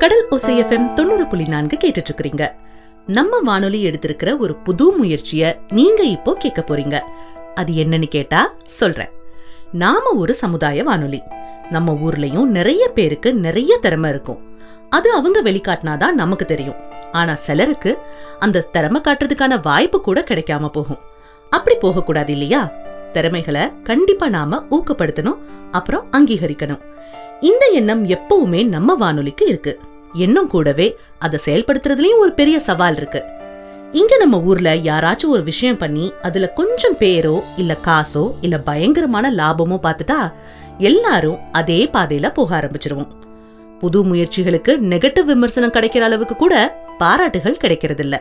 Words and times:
கடல் 0.00 0.26
ஒசைஎஃப்எம் 0.30 0.92
தொண்ணூறு 0.92 1.26
புள்ளி 1.26 1.44
நான்கு 1.44 1.76
கேட்டுட்டு 1.76 2.04
இருக்கிறீங்க 2.14 2.52
நம்ம 3.06 3.38
வானொலி 3.38 3.90
எடுத்திருக்கிற 3.90 4.38
ஒரு 4.38 4.54
புது 4.54 4.92
முயற்சிய 4.92 5.58
நீங்க 5.68 6.02
இப்போ 6.02 6.34
கேட்க 6.34 6.64
போறீங்க. 6.66 7.00
அது 7.54 7.72
என்னன்னு 7.72 8.06
கேட்டா 8.06 8.52
சொல்றேன். 8.64 9.08
நாம 9.72 10.10
ஒரு 10.10 10.34
சமுதாய 10.34 10.82
வானொலி. 10.82 11.22
நம்ம 11.70 11.92
ஊர்லயும் 11.92 12.44
நிறைய 12.44 12.88
பேருக்கு 12.88 13.34
நிறைய 13.34 13.78
திறமை 13.82 14.10
இருக்கும். 14.10 14.56
அது 14.90 15.12
அவங்க 15.12 15.42
வெளிக்காட்டினாதான் 15.42 16.10
நமக்கு 16.10 16.44
தெரியும். 16.44 16.74
ஆனா 17.12 17.34
சிலருக்கு 17.34 17.98
அந்த 18.38 18.60
திறமை 18.60 19.00
காட்டுறதுக்கான 19.00 19.60
வாய்ப்பு 19.62 20.00
கூட 20.00 20.24
கிடைக்காம 20.30 20.68
போகும். 20.68 20.98
அப்படி 21.50 21.76
போகக்கூடாது 21.76 22.32
இல்லையா? 22.32 22.72
திறமைகளை 23.12 23.72
கண்டிப்பா 23.82 24.28
நாம 24.28 24.64
ஊக்கப்படுத்தணும் 24.70 25.38
அப்புறம் 25.70 26.08
அங்கீகரிக்கணும். 26.12 26.80
இந்த 27.40 27.70
எண்ணம் 27.72 28.06
எப்பவுமே 28.06 28.66
நம்ம 28.66 28.94
வானொலிக்கு 28.94 29.46
இருக்கு. 29.46 29.80
இன்னும் 30.12 30.48
கூடவே 30.48 30.96
அதை 31.18 31.38
செயல்படுத்துறதுலயும் 31.44 32.18
ஒரு 32.18 32.32
பெரிய 32.32 32.60
சவால் 32.60 32.96
இருக்கு. 32.96 33.22
இங்க 33.92 34.16
நம்ம 34.16 34.40
ஊர்ல 34.40 34.74
யாராச்சும் 34.74 35.26
ஒரு 35.26 35.42
விஷயம் 35.42 35.76
பண்ணி 35.76 36.12
அதுல 36.22 36.48
கொஞ்சம் 36.48 36.96
பேரோ 36.96 37.42
இல்ல 37.56 37.76
காசோ 37.84 38.32
இல்ல 38.40 38.58
பயங்கரமான 38.58 39.30
லாபமோ 39.30 39.78
பார்த்துட்டா 39.82 40.32
எல்லாரும் 40.78 41.38
அதே 41.52 41.90
பாதையில 41.92 42.34
போக 42.34 42.60
ஆரம்பிச்சிருவோம். 42.60 43.08
புது 43.80 44.04
முயற்சிகளுக்கு 44.04 44.78
நெகட்டிவ் 44.78 45.24
விமர்சனம் 45.24 45.72
கிடைக்கிற 45.72 46.00
அளவுக்கு 46.00 46.36
கூட 46.36 46.84
பாராட்டுகள் 46.98 47.56
கிடைக்கிறதில்ல. 47.60 48.16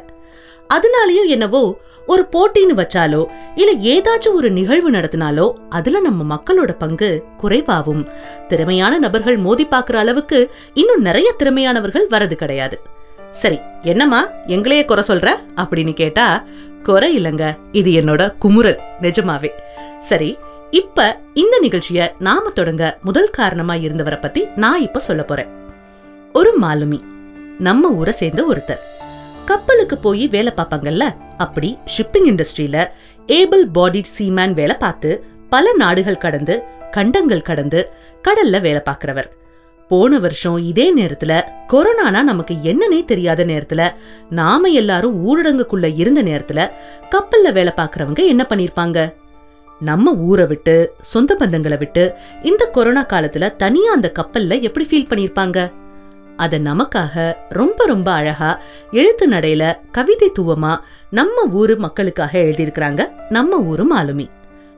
அதனாலயும் 0.73 1.27
என்னவோ 1.27 1.77
ஒரு 2.07 2.27
போட்டின்னு 2.31 2.73
வச்சாலோ 2.73 3.25
இல்ல 3.55 3.71
ஏதாச்சும் 3.95 4.33
ஒரு 4.33 4.51
நிகழ்வு 4.51 4.91
நடத்தினாலோ 4.91 5.53
அதுல 5.69 5.99
நம்ம 5.99 6.35
மக்களோட 6.35 6.71
பங்கு 6.77 7.23
குறைவாகும். 7.37 8.07
திறமையான 8.47 8.97
நபர்கள் 8.97 9.37
மோதி 9.37 9.65
பாக்குற 9.65 9.95
அளவுக்கு 9.95 10.51
இன்னும் 10.73 11.01
நிறைய 11.01 11.34
திறமையானவர்கள் 11.37 12.07
வரது 12.09 12.34
கிடையாது. 12.34 12.79
சரி 13.31 13.59
என்னம்மா 13.81 14.27
எங்களையே 14.48 14.85
குறை 14.85 15.03
சொல்ற? 15.07 15.35
அப்படின்னு 15.55 15.93
கேட்டா 15.93 16.43
குறை 16.83 17.17
இல்லைங்க. 17.17 17.57
இது 17.71 17.91
என்னோட 17.91 18.33
குமுறல் 18.41 18.79
நிஜமாவே. 19.01 19.49
சரி 19.99 20.37
இப்ப 20.71 21.20
இந்த 21.33 21.59
நிகழ்ச்சிய 21.61 22.11
நாம 22.20 22.49
தொடங்க 22.49 22.98
முதல் 23.04 23.29
காரணமா 23.29 23.76
இருந்தவரை 23.76 24.20
பத்தி 24.20 24.48
நான் 24.55 24.81
இப்ப 24.81 24.99
சொல்ல 24.99 25.23
போறேன். 25.23 25.48
ஒரு 26.33 26.54
மாலுமி 26.61 27.01
நம்ம 27.59 27.89
ஊரை 27.89 28.13
சேர்ந்த 28.13 28.43
ஒருத்தர். 28.49 28.88
கப்பலுக்கு 29.49 29.97
போய் 29.97 30.27
வேலை 30.27 30.51
பார்ப்பாங்கல்ல? 30.57 31.05
அப்படி 31.37 31.77
ஷிப்பிங் 31.93 32.27
இண்டஸ்ட்ரியில 32.31 32.77
ஏபிள் 33.27 33.65
பாடிட் 33.75 34.11
சீமேன் 34.17 34.53
வேலை 34.53 34.75
பார்த்து 34.75 35.25
பல 35.49 35.73
நாடுகள் 35.73 36.17
கடந்து 36.17 36.55
கண்டங்கள் 36.91 37.41
கடந்து 37.41 37.79
கடல்ல 38.27 38.61
வேலை 38.61 38.81
பார்க்கிறவர். 38.85 39.29
போன 39.91 40.20
வருஷம் 40.20 40.57
இதே 40.57 40.85
நேரத்துல 40.95 41.33
கொரோனானா 41.67 42.21
நமக்கு 42.21 42.55
என்னன்னே 42.63 42.99
தெரியாத 43.05 43.45
நேரத்துல 43.45 43.83
நாம 44.29 44.67
எல்லாரும் 44.81 45.15
ஊரடங்குக்குள்ள 45.27 45.87
இருந்த 45.95 46.23
நேரத்துல 46.23 46.70
கப்பல்ல 47.15 47.53
வேலை 47.53 47.73
பார்க்கறவங்க 47.77 48.21
என்ன 48.27 48.45
பண்ணிருப்பாங்க? 48.49 49.13
நம்ம 49.81 50.13
ஊரை 50.27 50.45
விட்டு 50.45 50.75
சொந்த 51.01 51.35
பந்தங்களை 51.35 51.77
விட்டு 51.77 52.03
இந்த 52.41 52.65
கொரோனா 52.65 53.05
காலத்துல 53.05 53.55
தனியா 53.55 53.91
அந்த 53.91 54.11
கப்பல்ல 54.20 54.61
எப்படி 54.61 54.85
ஃபீல் 54.89 55.11
பண்ணிருப்பாங்க? 55.11 55.59
அத 56.40 56.59
நமக்காக 56.59 57.35
ரொம்ப 57.49 57.85
ரொம்ப 57.85 58.12
அழகா 58.12 58.62
எழுத்து 58.91 59.29
நடையில 59.29 59.77
கவிதை 59.91 60.32
தூவமா 60.40 60.77
நம்ம 61.09 61.43
ஊரு 61.51 61.76
மக்களுக்காக 61.76 62.40
எழுதியிருக்கிறாங்க. 62.40 63.09
நம்ம 63.29 63.57
ஊரு 63.57 63.95
மாலுமி. 63.95 64.28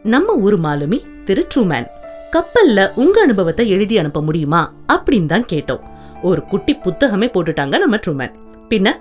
நம்ம 0.03 0.33
ஊரு 0.33 0.57
மாலுமி 0.57 1.23
திரு 1.23 1.47
ட்ரூமேன். 1.55 1.87
கப்பல்ல 2.31 2.91
உங்க 2.95 3.21
அனுபவத்தை 3.21 3.69
எழுதி 3.69 3.97
அனுப்ப 3.97 4.21
முடியுமா? 4.21 4.73
அப்படின்னு 4.93 5.25
தான் 5.25 5.45
கேட்டோம். 5.49 5.79
ஒரு 6.21 6.43
குட்டி 6.43 6.77
புத்தகமே 6.83 7.29
போட்டுட்டாங்க 7.33 7.77
நம்ம 7.77 7.95
ட்ரூமேன். 7.95 8.33
பின்ன 8.69 8.91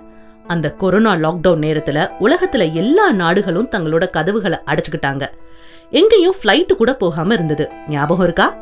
அந்த 0.47 0.71
கொரோனா 0.71 1.13
லாக்டவுன் 1.13 1.63
நேரத்துல 1.67 2.09
உலகத்துல 2.21 2.71
எல்லா 2.73 3.11
நாடுகளும் 3.11 3.69
தங்களோட 3.71 4.09
கதவுகளை 4.09 4.59
அடைச்சுக்கிட்டாங்க. 4.65 5.27
எங்கேயும் 5.89 6.35
ஃப்ளைட்டு 6.43 6.75
கூட 6.75 6.93
போகாம 6.93 7.33
இருந்தது. 7.33 7.69
ஞாபகம் 7.89 8.23
இருக்கா? 8.23 8.55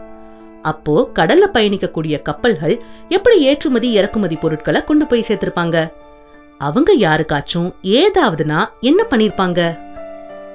அப்போ 0.62 1.09
கடல்ல 1.16 1.46
பயணிக்கக்கூடிய 1.53 2.22
கப்பல்கள் 2.22 2.81
எப்படி 3.09 3.40
ஏற்றுமதி 3.40 3.92
இறக்குமதி 3.92 4.36
பொருட்களை 4.36 4.84
கொண்டு 4.84 5.08
போய் 5.08 5.25
சேர்த்திருப்பாங்க? 5.28 5.92
அவங்க 6.58 6.96
யாருக்காச்சும் 6.96 7.74
ஏதாவதுனா 7.84 8.66
என்ன 8.81 9.06
பண்ணிருப்பாங்க? 9.09 9.80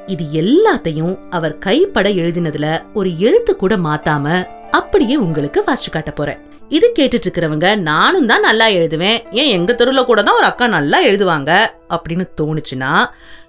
இது 0.07 0.25
எல்லாத்தையும் 0.43 1.19
அவர் 1.31 1.59
கைப்பட 1.59 2.09
எழுதினதுல 2.09 2.83
ஒரு 2.95 3.19
எழுத்து 3.19 3.57
கூட 3.57 3.77
மாத்தாம 3.77 4.47
அப்படியே 4.71 5.17
உங்களுக்கு 5.17 5.65
வாசிச்சு 5.67 5.91
காட்ட 5.91 6.11
போறேன். 6.11 6.41
இது 6.69 6.93
கேட்டுட்டு 6.99 7.27
இருக்கிறவங்க 7.27 7.77
நானும் 7.77 8.27
தான் 8.27 8.41
நல்லா 8.41 8.69
எழுதுவேன். 8.69 9.19
ஏன் 9.31 9.51
எங்க 9.51 9.73
தெருல 9.73 10.05
கூட 10.05 10.23
தான் 10.23 10.37
ஒரு 10.37 10.45
அக்கா 10.45 10.67
நல்லா 10.67 11.03
எழுதுவாங்க? 11.03 11.71
அப்படின்னு 11.89 12.25
தோணுச்சுன்னா 12.41 13.07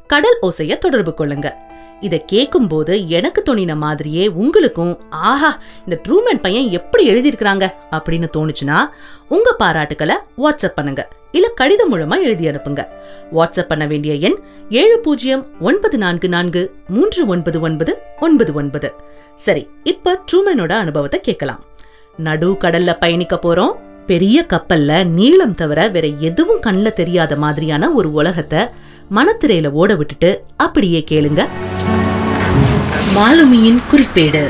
கடல் 0.07 0.37
ஓசைய 0.41 0.77
தொடர்பு 0.77 1.13
கொள்ளுங்க. 1.17 1.55
இத 1.99 2.17
கேட்கும்போது 2.17 3.09
எனக்கு 3.09 3.43
தோணின 3.45 3.75
மாதிரியே 3.75 4.27
உங்களுக்கும் 4.27 4.99
ஆஹா 5.09 5.59
இந்த 5.89 6.01
ட்ரூமேன் 6.07 6.41
பையன் 6.41 6.71
எப்படி 6.71 7.09
எழுதியிருக்கிறாங்க? 7.09 7.71
அப்படின்னு 7.91 8.27
தோணுச்சுன்னா 8.37 8.89
உங்க 9.29 9.55
பாராட்டுக்களை 9.59 10.15
வாட்ஸ்அப் 10.37 10.75
பண்ணுங்க. 10.75 11.07
இல்ல 11.31 11.47
கடிதம் 11.47 11.93
மூலமா 11.93 12.21
எழுதி 12.21 12.47
அனுப்புங்க. 12.47 12.87
வாட்ஸ்அப் 13.35 13.67
பண்ண 13.67 13.85
வேண்டிய 13.85 14.13
எண் 14.13 14.35
ஏழு 14.69 14.99
பூஜ்ஜியம் 14.99 15.47
ஒன்பது 15.59 15.97
நான்கு 15.97 16.29
நான்கு 16.29 16.75
மூன்று 16.87 17.25
ஒன்பது 17.25 17.59
ஒன்பது 17.59 17.97
ஒன்பது. 18.19 18.53
ஒன்பது 18.53 18.93
சரி 19.35 19.69
இப்ப 19.83 20.21
ட்ரூமேனோட 20.31 20.71
அனுபவத்தை 20.71 21.19
கேட்கலாம். 21.19 21.63
நடு 22.17 22.51
கடல்ல 22.51 22.99
பயணிக்க 22.99 23.39
போறோம். 23.41 23.71
பெரிய 24.05 24.45
கப்பல்ல 24.49 25.03
நீளம் 25.03 25.55
தவிர 25.55 25.87
வேற 25.87 26.07
எதுவும் 26.07 26.59
கண்ணில் 26.59 26.93
தெரியாத 26.93 27.35
மாதிரியான 27.35 27.91
ஒரு 27.91 28.13
உலகத்தை 28.13 28.59
மனத்திரையில 29.11 29.71
ஓட 29.71 29.95
விட்டுட்டு 29.95 30.43
அப்படியே 30.55 31.03
கேளுங்க. 31.11 31.45
மாலுமியின் 33.15 33.79
குறிப்பேடு. 33.91 34.43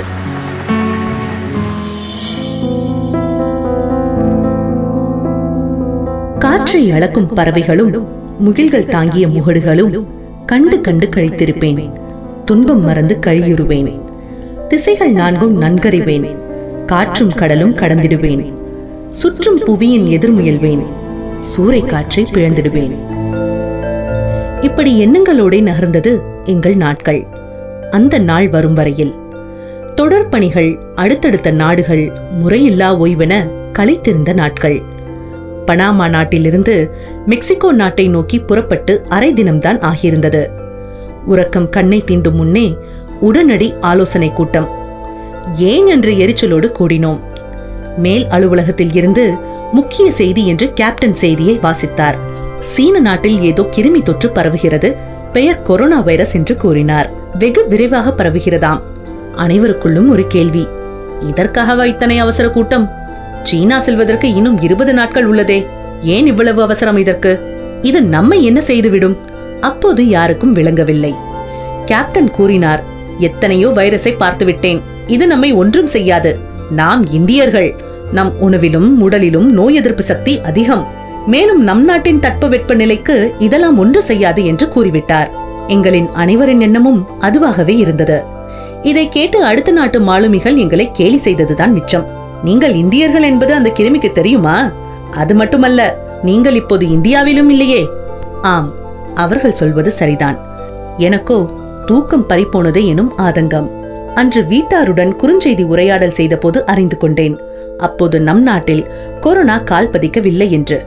காற்றை 6.39 6.91
அளக்கும் 6.91 7.27
பறவைகளும் 7.27 8.07
முகில்கள் 8.45 8.89
தாங்கிய 8.89 9.27
முகடுகளும் 9.27 10.05
கண்டு 10.45 10.81
கண்டு 10.81 11.07
கழித்திருப்பேன். 11.07 11.91
துன்பம் 12.45 12.83
மறந்து 12.83 13.17
கழியுறுவேன். 13.25 13.99
திசைகள் 14.67 15.11
நான்கும் 15.11 15.61
நன்கறிவேன். 15.61 16.37
காற்றும் 16.85 17.33
கடலும் 17.33 17.75
கடந்திடுவேன். 17.75 18.53
சுற்றும் 19.09 19.59
புவியின் 19.59 20.07
எதிர்முயல்வேன். 20.07 20.85
சூறை 21.57 21.85
காற்றை 21.85 22.23
பிழந்திடுவேன் 22.23 23.14
இப்படி 24.65 25.07
எண்ணங்களோடே 25.07 25.57
நகர்ந்தது 25.61 26.21
எங்கள் 26.43 26.75
நாட்கள். 26.75 27.27
அந்த 27.91 28.19
நாள் 28.19 28.49
வரும் 28.49 28.73
வரையில். 28.73 29.13
தொடர் 29.95 30.29
பணிகள் 30.29 30.79
அடுத்தடுத்த 30.95 31.51
நாடுகள் 31.51 32.11
முறையில்லா 32.45 32.87
ஓய்வென 32.97 33.33
களைத்திருந்த 33.73 34.33
நாட்கள். 34.33 34.81
பனாமா 35.67 36.09
நாட்டிலிருந்து 36.09 36.91
மெக்சிகோ 37.25 37.71
நாட்டை 37.71 38.07
நோக்கி 38.07 38.39
புறப்பட்டு 38.39 39.05
அரை 39.09 39.33
தினம்தான் 39.33 39.79
ஆகியிருந்தது. 39.79 40.47
உறக்கம் 41.25 41.69
கண்ணை 41.69 42.03
தீண்டும் 42.07 42.31
முன்னே 42.31 42.77
உடனடி 43.19 43.73
ஆலோசனை 43.81 44.33
கூட்டம். 44.33 44.69
ஏன் 45.53 45.85
என்று 45.85 46.11
எரிச்சலோடு 46.11 46.71
கூடினோம். 46.79 47.19
மேல் 47.97 48.27
அலுவலகத்தில் 48.27 48.93
இருந்து 48.93 49.33
முக்கிய 49.71 50.11
செய்தி 50.11 50.47
என்று 50.47 50.73
கேப்டன் 50.73 51.15
செய்தியை 51.15 51.59
வாசித்தார். 51.59 52.33
சீன 52.65 52.99
நாட்டில் 52.99 53.41
ஏதோ 53.41 53.69
கிருமி 53.75 54.01
தொற்று 54.01 54.31
பரவுகிறது. 54.35 54.95
பெயர் 55.33 55.61
கொரோனா 55.61 55.99
வைரஸ் 55.99 56.35
என்று 56.35 56.57
கூறினார். 56.57 57.09
வெகு 57.39 57.67
விரைவாக 57.67 58.13
பரவுகிறதாம். 58.17 58.81
அனைவருக்குள்ளும் 59.37 60.07
ஒரு 60.07 60.27
கேள்வி. 60.27 60.67
இதற்காகவா 61.19 61.85
இத்தனை 61.85 62.19
அவசர 62.19 62.49
கூட்டம்? 62.49 62.91
சீனா 63.43 63.79
செல்வதற்கு 63.79 64.33
இன்னும் 64.33 64.61
இருபது 64.61 64.93
நாட்கள் 64.93 65.29
உள்ளதே. 65.29 65.65
ஏன் 66.01 66.27
இவ்வளவு 66.27 66.61
அவசரம் 66.61 66.97
இதற்கு? 66.97 67.39
இது 67.81 68.01
நம்மை 68.01 68.43
என்ன 68.43 68.61
செய்துவிடும்? 68.61 69.17
அப்போது 69.61 70.07
யாருக்கும் 70.07 70.53
விளங்கவில்லை. 70.53 71.13
கேப்டன் 71.85 72.31
கூறினார் 72.31 72.83
எத்தனையோ 73.19 73.69
வைரஸை 73.69 74.13
பார்த்துவிட்டேன். 74.19 74.81
இது 75.07 75.27
நம்மை 75.27 75.53
ஒன்றும் 75.53 75.87
செய்யாது. 75.87 76.39
நாம் 76.71 77.09
இந்தியர்கள். 77.09 77.75
நம் 78.11 78.33
உணவிலும் 78.41 78.99
உடலிலும் 78.99 79.49
நோய் 79.51 79.75
எதிர்ப்பு 79.75 80.03
சக்தி 80.03 80.41
அதிகம். 80.41 81.03
மேலும் 81.25 81.61
நம் 81.61 81.83
நாட்டின் 81.83 82.19
தட்பவெட்ப 82.19 82.75
நிலைக்கு 82.75 83.33
இதெல்லாம் 83.39 83.77
ஒன்று 83.77 84.03
செய்யாது 84.03 84.45
என்று 84.45 84.65
கூறிவிட்டார். 84.65 85.29
எங்களின் 85.67 86.09
அனைவரின் 86.11 86.59
எண்ணமும் 86.59 87.07
அதுவாகவே 87.21 87.77
இருந்தது. 87.77 88.23
இதை 88.81 89.09
கேட்டு 89.09 89.43
அடுத்த 89.43 89.71
நாட்டு 89.71 90.01
மாலுமிகள் 90.01 90.55
எங்களை 90.55 90.91
கேலி 90.91 91.17
செய்ததுதான் 91.17 91.71
மிச்சம். 91.71 92.05
நீங்கள் 92.43 92.73
இந்தியர்கள் 92.73 93.21
என்பது 93.21 93.53
அந்த 93.53 93.69
கிருமிக்கு 93.69 94.11
தெரியுமா? 94.11 94.71
அது 95.11 95.35
மட்டுமல்ல 95.35 95.97
நீங்கள் 96.23 96.55
இப்போது 96.55 96.89
இந்தியாவிலும் 96.89 97.49
இல்லையே. 97.49 97.87
ஆம் 98.41 98.73
அவர்கள் 99.15 99.53
சொல்வது 99.53 99.91
சரிதான். 99.91 100.39
எனக்கோ 100.97 101.51
தூக்கம் 101.85 102.27
பறிப்போனது 102.29 102.85
எனும் 102.85 103.13
ஆதங்கம். 103.17 103.69
அன்று 104.13 104.41
வீட்டாருடன் 104.41 105.11
குறுஞ்செய்தி 105.23 105.63
உரையாடல் 105.63 106.13
செய்தபோது 106.13 106.65
அறிந்து 106.65 106.97
கொண்டேன். 106.97 107.39
அப்போது 107.77 108.21
நம் 108.21 108.41
நாட்டில் 108.41 108.89
கொரோனா 109.21 109.57
கால் 109.57 109.89
பதிக்கவில்லை 109.89 110.49
என்று. 110.49 110.77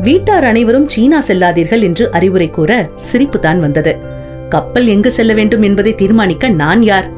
வீட்டார் 0.00 0.44
அனைவரும் 0.44 0.88
சீனா 0.88 1.20
செல்லாதீர்கள் 1.20 1.82
என்று 1.82 2.10
அறிவுரை 2.10 2.50
கூற 2.50 2.88
சிரிப்பு 2.96 3.38
தான் 3.40 3.60
வந்தது. 3.60 3.98
கப்பல் 4.48 4.86
எங்கு 4.86 5.10
செல்ல 5.12 5.32
வேண்டும் 5.32 5.62
என்பதை 5.62 5.94
தீர்மானிக்க 5.94 6.48
நான் 6.48 6.82
யார்? 6.82 7.10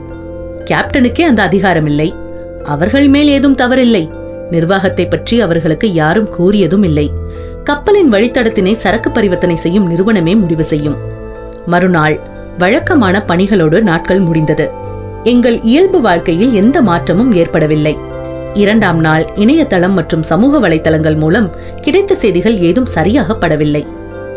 கேப்டனுக்கே 0.64 1.20
அந்த 1.20 1.42
அதிகாரம் 1.42 1.86
இல்லை 1.86 2.14
அவர்கள் 2.64 3.08
மேல் 3.08 3.28
ஏதும் 3.28 3.54
தவறில்லை. 3.54 4.10
நிர்வாகத்தை 4.50 5.08
பற்றி 5.08 5.40
அவர்களுக்கு 5.40 5.92
யாரும் 5.92 6.28
கூறியதும் 6.38 6.82
இல்லை. 6.82 7.10
கப்பலின் 7.64 8.12
வழித்தடத்தினை 8.12 8.72
சரக்கு 8.72 9.10
பரிவர்த்தனை 9.10 9.56
செய்யும் 9.56 9.86
நிறுவனமே 9.86 10.34
முடிவு 10.34 10.64
செய்யும். 10.64 10.96
மறுநாள் 11.66 12.20
வழக்கமான 12.58 13.25
பணிகளோடு 13.26 13.82
நாட்கள் 13.82 14.19
முடிந்தது. 14.19 14.70
எங்கள் 15.25 15.62
இயல்பு 15.62 16.00
வாழ்க்கையில் 16.00 16.52
எந்த 16.52 16.82
மாற்றமும் 16.82 17.32
ஏற்படவில்லை. 17.32 17.98
இரண்டாம் 18.55 19.00
நாள் 19.00 19.31
இணையதளம் 19.35 19.93
மற்றும் 19.93 20.23
சமூக 20.23 20.69
வலைதளங்கள் 20.69 21.17
மூலம் 21.17 21.50
கிடைத்த 21.81 22.15
செய்திகள் 22.15 22.59
ஏதும் 22.59 22.87
சரியாக 22.87 23.35
படவில்லை 23.35 23.87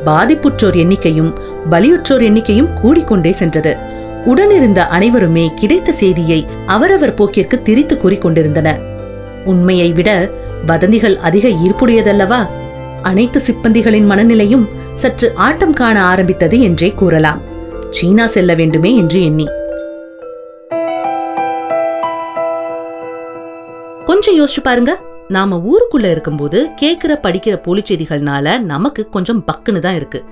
பாதிப்புற்றோர் 0.05 0.75
எண்ணிக்கையும் 0.75 1.33
பலியுற்றோர் 1.71 2.23
எண்ணிக்கையும் 2.29 2.73
கூடிக்கொண்டே 2.83 3.29
சென்றது. 3.29 3.77
உடனிருந்த 4.25 4.87
அனைவருமே 4.87 5.51
கிடைத்த 5.55 5.91
செய்தியை 5.91 6.45
அவரவர் 6.65 7.13
போக்கிற்கு 7.13 7.61
திரித்து 7.61 7.99
கூறிக்கொண்டிருந்தனர் 8.03 8.79
உண்மையை 9.45 9.91
விட 9.91 10.29
வதந்திகள் 10.65 11.17
அதிக 11.17 11.47
ஈர்ப்புடையதல்லவா? 11.47 12.47
அனைத்து 13.01 13.41
சிப்பந்திகளின் 13.47 14.09
மனநிலையும் 14.09 14.67
சற்று 14.95 15.35
ஆட்டம் 15.35 15.73
காண 15.73 16.03
ஆரம்பித்தது 16.03 16.61
என்றே 16.61 16.91
கூறலாம். 16.91 17.41
சீனா 17.89 18.27
செல்ல 18.27 18.53
வேண்டுமே 18.53 18.95
என்று 18.95 19.23
எண்ணி. 19.23 19.47
கொஞ்சம் 24.11 24.37
யோசிச்சு 24.37 24.61
பாருங்க. 24.63 24.99
நாம 25.27 25.57
ஊருக்குள்ள 25.71 26.11
இருக்கும்போது 26.11 26.69
கேட்குற 26.81 27.11
படிக்கிற 27.23 27.55
போலி 27.55 27.81
செய்திகள்னால 27.81 28.59
நமக்கு 28.59 29.09
கொஞ்சம் 29.09 29.43
பக்குன்னு 29.47 29.79
தான் 29.79 29.95
இருக்கு. 29.95 30.23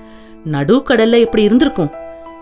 நடுக்கடல்ல 0.46 1.20
எப்படி 1.20 1.44
இருந்திருக்கும்? 1.44 1.92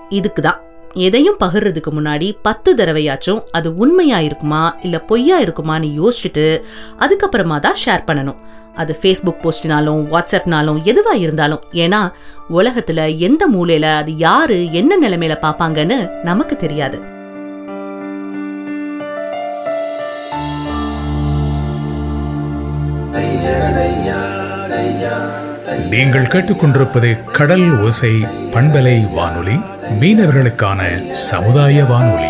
இதுக்கு 0.09 0.41
தான். 0.41 0.61
எதையும் 0.93 1.37
பகிர்றதுக்கு 1.39 1.91
முன்னாடி 1.91 2.37
பத்து 2.41 2.75
தடவையாச்சும் 2.75 3.41
அது 3.51 3.75
உண்மையா 3.75 4.19
இருக்குமா 4.19 4.75
இல்ல 4.81 4.99
பொய்யா 4.99 5.39
இருக்குமான்னு 5.39 5.89
யோசிச்சுட்டு 5.99 6.63
அதுக்கப்புறமா 6.99 7.59
தான் 7.59 7.77
ஷேர் 7.85 8.07
பண்ணணும். 8.07 8.39
அது 8.75 8.97
ஃபேஸ்புக் 9.01 9.43
போஸ்ட்னாலும் 9.43 10.01
வாட்ஸ்அப்னாலும் 10.13 10.79
எதுவா 10.83 11.13
இருந்தாலும். 11.13 11.59
ஏன்னா 11.73 12.11
உலகத்துல 12.49 13.17
எந்த 13.17 13.49
மூலையில 13.49 13.95
அது 13.95 14.17
யாரு 14.17 14.71
என்ன 14.71 15.09
நிலைமையில 15.09 15.37
பார்ப்பாங்கன்னு 15.41 16.23
நமக்கு 16.23 16.55
தெரியாது. 16.55 17.15
நீங்கள் 25.89 26.21
கேட்டுக்கொண்டிருப்பது 26.21 27.23
கடல் 27.23 27.79
ஓசை 27.79 28.09
பண்பலை 28.51 29.13
வானொலி 29.13 29.59
மீனவர்களுக்கான 29.99 31.11
சமுதாய 31.11 31.83
வானொலி. 31.85 32.29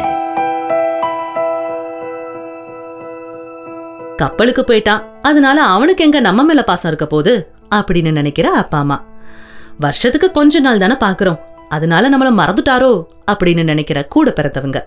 கப்பலுக்கு 4.18 4.62
போயிட்டான் 4.62 5.04
அதனால 5.22 5.64
அவனுக்கு 5.64 6.04
எங்க 6.04 6.20
நம்ம 6.20 6.44
மேல 6.44 6.64
பாசம் 6.64 6.88
இருக்க 6.88 7.06
போகுது? 7.06 7.52
அப்படின்னு 7.76 8.12
நினைக்கிற 8.12 8.52
அப்பா 8.52 8.80
அம்மா. 8.80 9.04
வருஷத்துக்கு 9.80 10.32
கொஞ்ச 10.32 10.60
நாள் 10.60 10.78
தானே 10.78 10.94
பாக்குறோம். 10.94 11.40
அதனால 11.70 12.10
நம்மள 12.10 12.34
மறந்துட்டாரோ? 12.34 13.04
அப்படின்னு 13.32 13.64
நினைக்கிற 13.64 14.04
கூட 14.04 14.34
பிறந்தவங்க. 14.36 14.82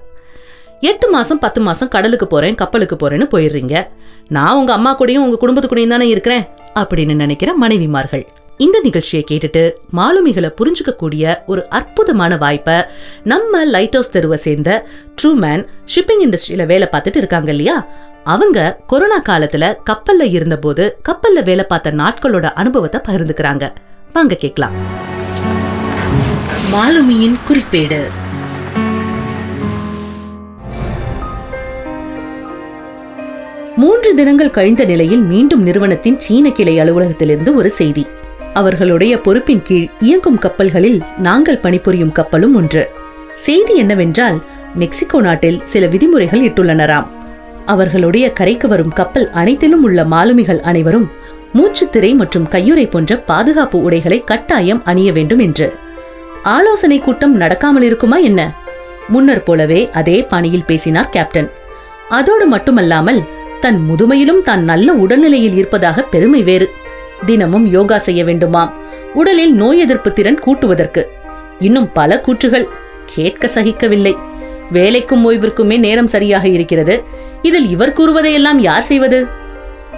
எட்டு 0.81 1.11
மாதம் 1.11 1.38
பத்து 1.38 1.61
மாதம் 1.61 1.88
கடலுக்கு 1.88 2.27
போறேன் 2.27 2.55
கப்பலுக்கு 2.55 2.97
போறேன்னு 2.97 3.27
போயிடுறீங்க. 3.31 3.87
நான் 4.29 4.56
உங்க 4.56 4.73
அம்மா 4.73 4.99
கூடயும் 4.99 5.25
உங்கள் 5.25 5.38
குடும்பத்து 5.38 5.71
கூடயும் 5.71 5.88
தானே 5.88 6.09
இருக்கிறேன் 6.09 6.49
அப்படின்னு 6.75 7.15
நினைக்கிற 7.15 7.53
மனைவிமார்கள். 7.62 8.27
இந்த 8.56 8.81
நிகழ்ச்சியை 8.82 9.25
கேட்டுட்டு 9.31 9.73
மாலுமிகளை 9.97 10.50
புரிஞ்சுக்கக்கூடிய 10.61 11.38
ஒரு 11.47 11.69
அற்புதமான 11.69 12.37
வாய்ப்பை 12.37 12.82
நம்ம 13.25 13.65
லைட் 13.65 13.93
ஹவுஸ் 13.93 14.11
தெருவை 14.11 14.38
சேர்ந்த 14.38 14.87
ட்ரூமேன் 15.23 15.67
ஷிப்பிங் 15.94 16.25
இண்டஸ்ட்ரியில 16.25 16.67
வேலை 16.67 16.88
பார்த்துட்டு 16.93 17.17
இருக்காங்க 17.17 17.50
இல்லையா? 17.50 17.87
அவங்க 18.25 18.79
கொரோனா 18.87 19.23
காலத்துல 19.29 19.76
கப்பல்ல 19.91 20.23
இருந்தபோது 20.23 20.99
கப்பல்ல 21.09 21.44
வேலை 21.44 21.65
பார்த்த 21.65 21.93
நாட்களோட 21.93 22.44
அனுபவத்தை 22.53 23.00
பகிர்ந்துக்கிறாங்க. 23.09 23.73
வாங்க 24.12 24.35
கேட்கலாம். 24.35 24.73
மாலுமியின் 26.73 27.38
குறிப்பேடு. 27.49 28.20
மூன்று 33.81 34.15
தினங்கள் 34.15 34.50
கழிந்த 34.50 34.85
நிலையில் 34.85 35.23
மீண்டும் 35.23 35.62
நிறுவனத்தின் 35.62 36.17
சீன 36.21 36.50
கிளை 36.50 36.81
அலுவலகத்திலிருந்து 36.81 37.55
ஒரு 37.55 37.71
செய்தி. 37.71 38.06
அவர்களுடைய 38.53 39.17
பொறுப்பின் 39.17 39.62
கீழ் 39.62 39.88
இயங்கும் 39.99 40.38
கப்பல்களில் 40.38 40.99
நாங்கள் 41.19 41.59
பணிபுரியும் 41.59 42.12
கப்பலும் 42.12 42.55
ஒன்று. 42.55 42.82
செய்தி 43.35 43.77
என்னவென்றால் 43.77 44.38
மெக்சிகோ 44.75 45.21
நாட்டில் 45.21 45.61
சில 45.65 45.87
விதிமுறைகள் 45.87 46.41
இட்டுள்ளனராம். 46.41 47.06
அவர்களுடைய 47.67 48.32
கரைக்கு 48.32 48.69
வரும் 48.69 48.93
கப்பல் 48.93 49.31
அனைத்திலும் 49.31 49.83
உள்ள 49.83 50.05
மாலுமிகள் 50.05 50.61
அனைவரும் 50.61 51.06
மூச்சுத்திரை 51.55 52.15
மற்றும் 52.15 52.49
கையுறை 52.50 52.91
போன்ற 52.91 53.19
பாதுகாப்பு 53.31 53.79
உடைகளை 53.83 54.21
கட்டாயம் 54.25 54.85
அணிய 54.85 55.12
வேண்டும் 55.12 55.38
என்று. 55.38 55.69
ஆலோசனை 56.56 56.99
கூட்டம் 56.99 57.41
நடக்காமல் 57.41 57.87
இருக்குமா 57.91 58.17
என்ன? 58.31 58.41
முன்னர் 59.09 59.43
போலவே 59.43 59.91
அதே 59.91 60.19
பாணியில் 60.23 60.69
பேசினார் 60.71 61.12
கேப்டன். 61.17 61.50
அதோடு 62.09 62.47
மட்டுமல்லாமல் 62.47 63.21
தன் 63.61 63.87
முதுமையிலும் 63.91 64.43
தான் 64.43 64.65
நல்ல 64.65 64.93
உடல்நிலையில் 64.93 65.55
இருப்பதாக 65.55 66.03
பெருமை 66.03 66.43
வேறு. 66.43 66.71
தினமும் 67.27 67.67
யோகா 67.67 67.99
செய்ய 67.99 68.25
வேண்டுமாம். 68.25 68.73
உடலில் 69.15 69.53
நோய் 69.53 69.79
எதிர்ப்பு 69.79 70.12
திறன் 70.12 70.41
கூட்டுவதற்கு. 70.47 71.05
இன்னும் 71.59 71.93
பல 71.93 72.21
கூற்றுகள். 72.21 72.69
கேட்க 73.07 73.49
சகிக்கவில்லை. 73.55 74.17
வேலைக்கும் 74.73 75.25
ஓய்விற்குமே 75.25 75.79
நேரம் 75.79 76.07
சரியாக 76.07 76.49
இருக்கிறது. 76.49 77.05
இதில் 77.43 77.69
இவர் 77.69 77.93
கூறுவதையெல்லாம் 77.93 78.57
யார் 78.57 78.83
செய்வது? 78.83 79.27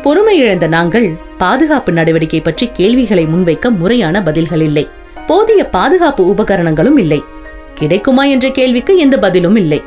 பொறுமை 0.03 0.39
இழந்த 0.39 0.67
நாங்கள் 0.67 1.17
பாதுகாப்பு 1.39 1.93
நடவடிக்கை 1.93 2.41
பற்றி 2.41 2.71
கேள்விகளை 2.73 3.27
முன்வைக்க 3.27 3.69
முறையான 3.69 4.23
பதில்கள் 4.23 4.61
இல்லை. 4.61 4.89
போதிய 5.27 5.65
பாதுகாப்பு 5.65 6.35
உபகரணங்களும் 6.35 6.99
இல்லை. 6.99 7.23
கிடைக்குமா 7.75 8.25
என்ற 8.25 8.49
கேள்விக்கு 8.49 8.97
எந்த 8.97 9.19
பதிலும் 9.19 9.57
இல்லை. 9.57 9.83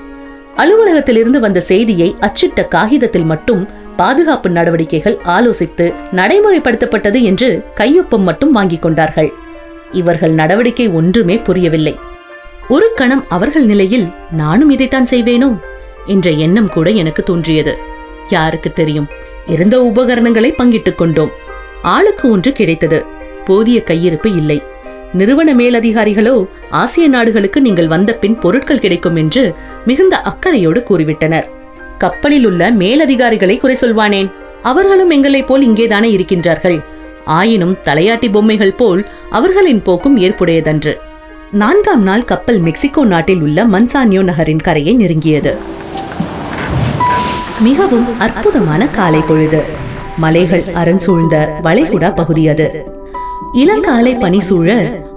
அலுவலகத்திலிருந்து 0.57 1.40
வந்த 1.40 1.60
செய்தியை 1.60 2.16
அச்சிட்ட 2.19 2.68
காகிதத்தில் 2.68 3.24
மட்டும் 3.24 3.68
பாதுகாப்பு 3.96 4.50
நடவடிக்கைகள் 4.50 5.19
ஆலோசித்து 5.25 5.94
நடைமுறைப்படுத்தப்பட்டது 6.12 7.22
என்று 7.22 7.63
கையொப்பம் 7.75 8.24
மட்டும் 8.24 8.51
வாங்கிக் 8.51 8.82
கொண்டார்கள். 8.82 9.34
இவர்கள் 9.91 10.32
நடவடிக்கை 10.32 10.89
ஒன்றுமே 10.89 11.38
புரியவில்லை. 11.38 12.00
ஒரு 12.70 12.91
கணம் 12.96 13.25
அவர்கள் 13.29 13.65
நிலையில் 13.65 14.08
நானும் 14.32 14.70
இதைத்தான் 14.70 15.08
செய்வேனோ? 15.12 15.60
என்ற 16.06 16.29
எண்ணம் 16.32 16.70
கூட 16.70 16.89
எனக்கு 16.89 17.24
தோன்றியது. 17.24 17.77
யாருக்கு 18.29 18.74
தெரியும் 18.74 19.08
இருந்த 19.46 19.84
உபகரணங்களை 19.84 20.51
பங்கிட்டுக் 20.51 20.98
கொண்டோம். 20.98 21.32
ஆளுக்கு 21.82 22.32
ஒன்று 22.32 22.51
கிடைத்தது. 22.51 23.06
போதிய 23.46 23.82
கையிருப்பு 23.86 24.25
இல்லை. 24.25 24.63
நிறுவன 25.15 25.53
மேலதிகாரிகளோ 25.53 26.48
ஆசிய 26.69 27.07
நாடுகளுக்கு 27.07 27.62
நீங்கள் 27.62 27.88
வந்த 27.88 28.13
பின் 28.13 28.39
பொருட்கள் 28.39 28.79
கிடைக்கும் 28.79 29.15
என்று 29.15 29.53
மிகுந்த 29.86 30.22
அக்கறையோடு 30.22 30.84
கூறிவிட்டனர். 30.89 31.43
கப்பலில் 31.98 32.45
உள்ள 32.45 32.72
மேலதிகாரிகளை 32.72 33.57
குறை 33.57 33.77
சொல்வானேன். 33.81 34.31
அவர்களும் 34.62 35.10
எங்களைப் 35.10 35.48
போல் 35.48 35.67
இங்கேதானே 35.69 36.10
இருக்கின்றார்கள். 36.17 36.84
ஆயினும் 37.25 37.77
தலையாட்டி 37.84 38.31
பொம்மைகள் 38.31 38.74
போல் 38.74 39.07
அவர்களின் 39.29 39.81
போக்கும் 39.81 40.17
ஏற்புடையதன்று. 40.17 40.95
நான்காம் 41.51 42.03
நாள் 42.03 42.25
கப்பல் 42.25 42.60
மெக்சிகோ 42.60 43.05
நாட்டில் 43.05 43.41
உள்ள 43.41 43.65
மன்சானியோ 43.65 44.24
நகரின் 44.24 44.60
கரையை 44.60 44.95
நெருங்கியது. 44.95 45.55
மிகவும் 47.60 48.19
அற்புதமான 48.19 48.88
காலை 48.88 49.22
பொழுது. 49.22 49.63
மலைகள் 50.17 50.63
அரண்சூழ்ந்த 50.74 51.48
வளைகுடா 51.63 52.15
பகுதி 52.15 52.50
அது. 52.50 52.95
இளங்காலை 53.63 54.19
பனி 54.19 54.39
சூழ 54.41 54.69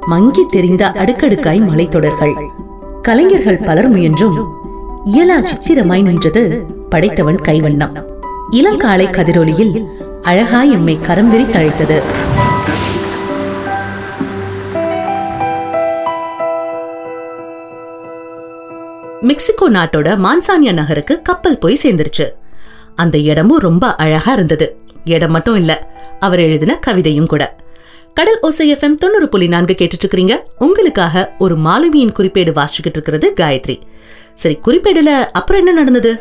மங்கி 0.07 0.43
தெரிந்த 0.51 0.91
அடுக்கடுக்காய் 0.91 1.61
மலைத்தொடர்கள். 1.61 2.35
கலைஞர்கள் 3.03 3.59
பலர் 3.59 3.89
முயன்றும் 3.89 4.37
இயலா 5.05 5.39
சித்திரமாய் 5.45 6.03
நின்றது 6.03 6.43
படைத்தவன் 6.91 7.41
கைவண்ணம். 7.49 7.95
இளங்காலை 8.51 9.07
கதிரொலியில் 9.11 9.75
அழகாய் 10.23 10.71
எம்மை 10.71 10.99
கரம் 11.01 11.33
விரித்தழைத்தது 11.33 11.99
மெக்சிகோ 19.21 19.71
நாட்டோட 19.71 20.09
மான்சானியா 20.27 20.73
நகருக்கு 20.73 21.23
கப்பல் 21.23 21.59
போய் 21.59 21.81
சேர்ந்துருச்சு. 21.83 22.27
அந்த 22.95 23.19
இடமும் 23.19 23.65
ரொம்ப 23.69 23.95
அழகா 23.95 24.33
இருந்தது. 24.33 24.77
இடம் 25.05 25.31
மட்டும் 25.31 25.57
இல்ல 25.57 25.73
அவர் 26.21 26.39
எழுதின 26.39 26.79
கவிதையும் 26.87 27.27
கூட. 27.27 27.45
கடல் 28.15 28.39
ஓசை 28.41 28.75
எஃப்எம் 28.75 28.95
தொண்ணூறு 28.95 29.29
புள்ளி 29.29 29.49
நான்கு 29.49 29.75
கேட்டுட்டு 29.79 30.07
இருக்கிறீங்க 30.07 30.37
உங்களுக்காக 30.59 31.35
ஒரு 31.39 31.57
மாலுமியின் 31.57 32.13
குறிப்பேடு 32.19 32.53
வாசிக்கிட்டு 32.53 33.03
இருக்கிறது 33.03 33.47
காயத்ரி. 33.47 33.81
சரி 34.35 34.59
குறிப்பேடுல 34.67 35.25
அப்புறம் 35.33 35.67
என்ன 35.67 35.73
நடந்தது? 35.73 36.21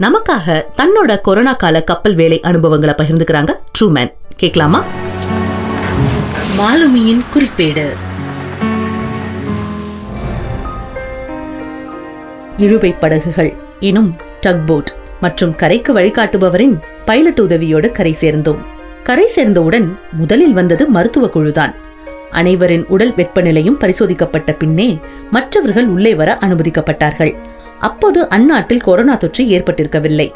நமக்காக 0.00 0.64
தன்னோட 0.76 1.20
கொரோனா 1.20 1.52
கால 1.52 1.82
கப்பல் 1.82 2.14
வேலை 2.14 2.40
அனுபவங்களை 2.40 2.94
பகிர்ந்துக்கிறாங்க 2.98 3.54
ட்ரூமேன் 3.78 4.12
கேட்கலாமா? 4.36 4.84
மாலுமியின் 6.58 7.24
குறிப்பேடு. 7.34 7.88
இழுவை 12.56 12.92
படகுகள் 12.92 13.54
எனும் 13.80 14.16
டக் 14.40 14.66
போட் 14.66 14.92
மற்றும் 15.20 15.54
கரைக்கு 15.54 15.94
வழிகாட்டுபவரின் 15.94 16.80
பைலட் 17.04 17.40
உதவியோடு 17.40 17.92
கரை 17.92 18.12
சேர்ந்தோம். 18.12 18.78
கரை 19.02 19.26
சேர்ந்தவுடன் 19.26 19.98
முதலில் 20.12 20.52
வந்தது 20.52 20.86
மருத்துவ 20.86 21.26
குழுதான். 21.26 21.74
அனைவரின் 22.30 22.86
உடல் 22.86 23.14
வெப்பநிலையும் 23.14 23.78
பரிசோதிக்கப்பட்ட 23.80 24.52
பின்னே 24.58 24.98
மற்றவர்கள் 25.30 25.86
உள்ளே 25.86 26.14
வர 26.14 26.38
அனுமதிக்கப்பட்டார்கள். 26.40 27.34
அப்போது 27.78 28.28
அந்நாட்டில் 28.28 28.80
கொரோனா 28.80 29.14
தொற்று 29.14 29.44
ஏற்பட்டிருக்கவில்லை. 29.44 30.32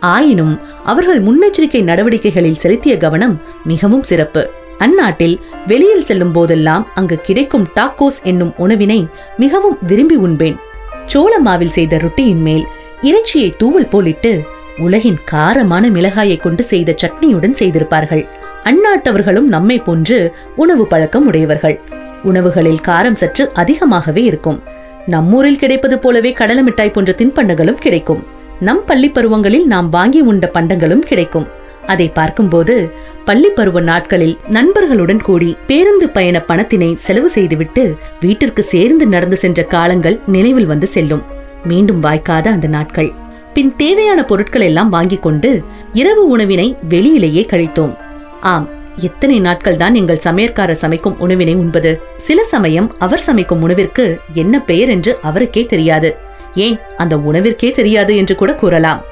ஆயினும் 0.00 0.60
அவர்கள் 0.84 1.22
முன்னெச்சரிக்கை 1.22 1.82
நடவடிக்கைகளில் 1.82 2.60
செலுத்திய 2.62 2.96
கவனம் 2.96 3.40
மிகவும் 3.64 4.02
சிறப்பு. 4.02 4.50
அந்நாட்டில் 4.78 5.40
வெளியில் 5.66 6.04
செல்லும் 6.04 6.32
போதெல்லாம் 6.32 6.86
அங்கு 6.94 7.16
கிடைக்கும் 7.16 7.66
டாக்கோஸ் 7.76 8.20
என்னும் 8.22 8.52
உணவினை 8.56 9.06
மிகவும் 9.36 9.78
விரும்பி 9.86 10.14
உண்பேன். 10.14 10.58
சோள 11.06 11.38
மாவில் 11.38 11.74
செய்த 11.78 11.98
ரொட்டியின் 11.98 12.42
மேல் 12.42 12.66
இறைச்சியை 13.02 13.54
தூவல் 13.58 13.88
போலிட்டு 13.88 14.32
உலகின் 14.78 15.18
காரமான 15.30 15.84
மிளகாயை 15.90 16.40
கொண்டு 16.40 16.62
செய்த 16.62 16.94
சட்னியுடன் 17.02 17.54
செய்திருப்பார்கள். 17.58 18.28
அந்நாட்டவர்களும் 18.64 19.48
நம்மை 19.54 19.78
போன்று 19.78 20.34
உணவு 20.56 20.86
பழக்கம் 20.86 21.26
உடையவர்கள். 21.26 21.80
உணவுகளில் 22.22 22.80
காரம் 22.88 23.12
சற்று 23.12 23.50
அதிகமாகவே 23.52 24.22
இருக்கும். 24.22 24.62
நம்மூரில் 25.06 25.58
கிடைப்பது 25.58 25.98
போலவே 25.98 26.32
கடலை 26.32 26.62
மிட்டாய் 26.62 26.90
போன்ற 26.90 27.14
தின்பண்டங்களும் 27.18 27.80
கிடைக்கும். 27.84 28.24
நம் 28.60 28.82
பள்ளி 28.86 29.08
பருவங்களில் 29.10 29.64
நாம் 29.64 29.88
வாங்கி 29.88 30.20
உண்ட 30.20 30.46
பண்டங்களும் 30.46 31.02
கிடைக்கும். 31.02 31.46
அதை 31.86 32.08
பார்க்கும்போது 32.08 32.90
பள்ளி 33.24 33.50
பருவ 33.50 33.80
நாட்களில் 33.80 34.36
நண்பர்களுடன் 34.50 35.22
கூடி 35.22 35.56
பேருந்து 35.66 36.08
பயண 36.08 36.42
பணத்தினை 36.48 36.94
செலவு 36.94 37.28
செய்துவிட்டு 37.28 37.96
வீட்டிற்கு 38.20 38.62
சேர்ந்து 38.62 39.06
நடந்து 39.06 39.36
சென்ற 39.36 39.62
காலங்கள் 39.62 40.20
நினைவில் 40.26 40.66
வந்து 40.66 40.86
செல்லும். 40.86 41.22
மீண்டும் 41.64 42.00
வாய்க்காத 42.00 42.50
அந்த 42.50 42.66
நாட்கள். 42.66 43.12
பின் 43.54 43.76
தேவையான 43.76 44.24
பொருட்கள் 44.24 44.60
எல்லாம் 44.60 44.88
வாங்கிக் 44.88 45.22
கொண்டு 45.22 45.62
இரவு 45.92 46.28
உணவினை 46.28 46.76
வெளியிலேயே 46.88 47.42
கழித்தோம். 47.52 47.96
ஆம் 48.40 48.68
எத்தனை 48.96 49.40
நாட்கள் 49.40 49.76
தான் 49.76 49.94
எங்கள் 49.94 50.24
சமையற்காரர் 50.24 50.82
சமைக்கும் 50.82 51.18
உணவினை 51.18 51.54
உண்பது? 51.54 52.00
சில 52.16 52.44
சமயம் 52.44 52.94
அவர் 52.98 53.20
சமைக்கும் 53.20 53.62
உணவிற்கு 53.62 54.18
என்ன 54.32 54.60
பெயர் 54.60 54.88
என்று 54.88 55.18
அவருக்கே 55.22 55.66
தெரியாது. 55.66 56.16
ஏன் 56.54 56.78
அந்த 56.96 57.16
உணவிற்கே 57.16 57.70
தெரியாது 57.70 58.16
என்று 58.16 58.34
கூட 58.34 58.54
கூறலாம். 58.54 59.02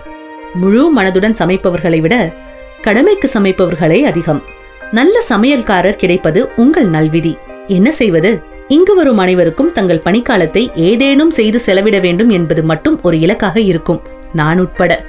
முழு 0.55 1.01
மனதுடன் 1.01 1.39
சமைப்பவர்களை 1.39 2.01
விட 2.01 2.35
கடமைக்கு 2.83 3.31
சமைப்பவர்களே 3.35 4.03
அதிகம். 4.03 4.43
நல்ல 4.93 5.23
சமையல்காரர் 5.29 6.03
கிடைப்பது 6.03 6.49
உங்கள் 6.57 6.87
நல்விதி. 6.87 7.37
என்ன 7.67 7.91
செய்வது? 7.91 8.41
இங்கு 8.69 8.95
வரும் 8.95 9.19
அனைவருக்கும் 9.19 9.73
தங்கள் 9.73 10.05
பணிக்காலத்தை 10.05 10.71
ஏதேனும் 10.75 11.31
செய்து 11.31 11.61
செலவிட 11.61 11.99
வேண்டும் 11.99 12.29
என்பது 12.29 12.63
மட்டும் 12.63 12.99
ஒரு 13.03 13.21
இலக்காக 13.21 13.61
இருக்கும். 13.61 14.01
நான் 14.33 14.59
உட்பட 14.59 15.05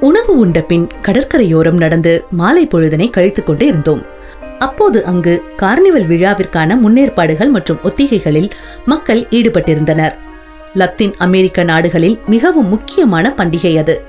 உணவு 0.00 0.36
உண்ட 0.36 0.60
பின் 0.60 0.88
கடற்கரையோரம் 1.02 1.76
நடந்து 1.76 2.24
மாலை 2.30 2.66
பொழுதனை 2.66 3.10
கழித்துக் 3.10 3.46
கொண்டே 3.46 3.66
இருந்தோம். 3.66 4.02
அப்போது 4.58 5.04
அங்கு 5.04 5.42
கார்னிவல் 5.56 6.06
விழாவிற்கான 6.06 6.76
முன்னேற்பாடுகள் 6.76 7.48
மற்றும் 7.48 7.78
ஒத்திகைகளில் 7.82 8.50
மக்கள் 8.84 9.20
ஈடுபட்டிருந்தனர். 9.20 10.12
லத்தீன் 10.74 11.14
அமெரிக்க 11.18 11.62
நாடுகளில் 11.62 12.18
மிகவும் 12.26 12.68
முக்கியமான 12.68 13.34
பண்டிகை 13.36 13.78
அது. 13.78 14.02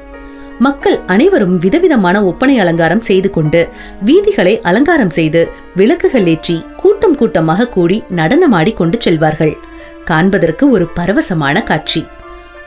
மக்கள் 0.60 1.00
அனைவரும் 1.06 1.58
விதவிதமான 1.58 2.24
ஒப்பனை 2.24 2.60
அலங்காரம் 2.60 3.01
செய்து 3.01 3.30
கொண்டு 3.30 3.68
வீதிகளை 4.06 4.62
அலங்காரம் 4.62 5.10
செய்து 5.10 5.50
விளக்குகள் 5.75 6.28
ஏற்றி 6.28 6.66
கூட்டம் 6.78 7.16
கூட்டமாக 7.16 7.68
கூடி 7.68 8.04
நடனமாடி 8.16 8.74
கொண்டு 8.74 8.98
செல்வார்கள். 9.01 9.58
காண்பதற்கு 10.04 10.70
ஒரு 10.70 10.88
பரவசமான 10.96 11.63
காட்சி. 11.63 12.06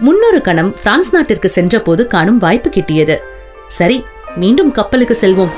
முன்னொரு 0.03 0.41
கணம் 0.41 0.75
பிரான்ஸ் 0.83 1.13
நாட்டிற்கு 1.13 1.49
சென்றபோது 1.49 2.07
காணும் 2.07 2.39
வாய்ப்பு 2.39 2.69
கிட்டியது. 2.69 3.17
சரி 3.69 4.05
மீண்டும் 4.37 4.73
கப்பலுக்கு 4.73 5.17
செல்வோம். 5.21 5.49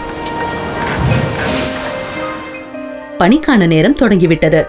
பணிக்கான 3.18 3.66
நேரம் 3.66 3.94
தொடங்கிவிட்டது. 3.94 4.66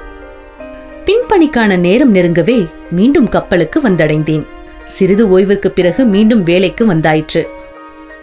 பின்பணிக்கான 1.05 1.77
நேரம் 1.77 2.15
நெருங்கவே 2.15 2.69
மீண்டும் 2.91 3.29
கப்பலுக்கு 3.29 3.81
வந்தடைந்தேன். 3.81 4.47
சிறிது 4.85 5.39
ஓய்விற்கு 5.39 5.67
பிறகு 5.67 6.05
மீண்டும் 6.05 6.43
வேலைக்கு 6.43 6.93
வந்தாயிற்று. 6.93 7.47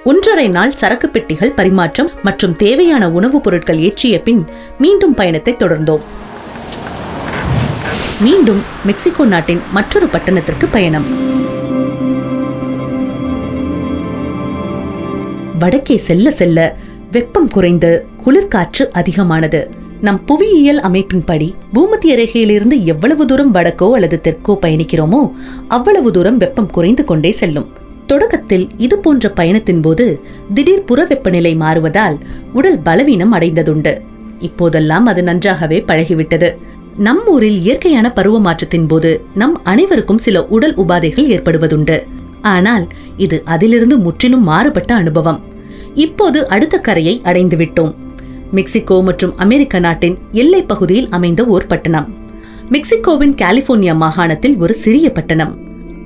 ஒன்றரை 0.05 0.49
நாள் 0.49 0.75
சரக்கு 0.75 1.09
பெட்டிகள் 1.09 1.53
பரிமாற்றம் 1.53 2.11
மற்றும் 2.23 2.57
தேவையான 2.57 3.11
உணவுப் 3.11 3.43
பொருட்கள் 3.43 3.79
ஏற்றிய 3.79 4.23
பின் 4.23 4.47
மீண்டும் 4.79 5.15
பயணத்தை 5.15 5.55
தொடர்ந்தோம். 5.55 6.01
மீண்டும் 8.21 8.63
மெக்சிகோ 8.85 9.25
நாட்டின் 9.25 9.61
மற்றொரு 9.73 10.07
பட்டணத்திற்கு 10.07 10.67
பயணம். 10.71 11.32
வடக்கே 15.59 15.97
செல்ல 15.97 16.31
செல்ல 16.31 16.59
வெப்பம் 17.13 17.49
குறைந்து 17.49 18.07
குளிர்காற்று 18.25 18.85
அதிகமானது. 18.93 19.71
நம் 20.01 20.25
புவியியல் 20.25 20.81
அமைப்பின்படி 20.81 21.55
பூமத்திய 21.73 22.17
ரேகையிலிருந்து 22.17 22.85
எவ்வளவு 22.85 23.27
தூரம் 23.27 23.55
வடக்கோ 23.55 23.91
அல்லது 23.91 24.21
தெற்கோ 24.21 24.59
பயணிக்கிறோமோ 24.63 25.31
அவ்வளவு 25.69 26.13
தூரம் 26.13 26.37
வெப்பம் 26.37 26.71
குறைந்து 26.71 27.05
கொண்டே 27.05 27.31
செல்லும். 27.31 27.69
தொடக்கத்தில் 28.07 28.69
இது 28.77 28.99
போன்ற 28.99 29.31
பயணத்தின் 29.31 29.81
போது 29.81 30.21
திடீர் 30.55 30.85
புற 30.85 31.05
வெப்பநிலை 31.05 31.57
மாறுவதால் 31.57 32.19
உடல் 32.53 32.79
பலவீனம் 32.79 33.35
அடைந்ததுண்டு. 33.35 34.01
இப்போதெல்லாம் 34.41 35.07
அது 35.07 35.23
நன்றாகவே 35.23 35.85
பழகிவிட்டது. 35.87 36.57
நம் 36.97 37.27
ஊரில் 37.27 37.61
இயற்கையான 37.61 38.13
பருவ 38.13 38.41
மாற்றத்தின் 38.41 38.87
போது 38.87 39.25
நம் 39.35 39.61
அனைவருக்கும் 39.65 40.19
சில 40.19 40.45
உடல் 40.45 40.77
உபாதைகள் 40.77 41.31
ஏற்படுவதுண்டு. 41.37 41.99
ஆனால் 42.43 42.89
இது 43.17 43.43
அதிலிருந்து 43.45 43.99
முற்றிலும் 43.99 44.43
மாறுபட்ட 44.43 44.95
அனுபவம். 44.95 45.41
இப்போது 45.95 46.49
அடுத்த 46.49 46.79
கரையை 46.79 47.21
அடைந்து 47.25 47.57
விட்டோம். 47.57 47.95
மெக்சிகோ 48.51 49.03
மற்றும் 49.03 49.37
அமெரிக்க 49.37 49.79
நாட்டின் 49.79 50.19
எல்லைப் 50.33 50.69
பகுதியில் 50.69 51.09
அமைந்த 51.09 51.45
ஓர் 51.45 51.67
பட்டணம். 51.67 52.15
மெக்சிகோவின் 52.71 53.35
கலிபோர்னியா 53.35 53.95
மாகாணத்தில் 53.95 54.57
ஒரு 54.57 54.75
சிறிய 54.75 55.13
பட்டணம். 55.13 55.59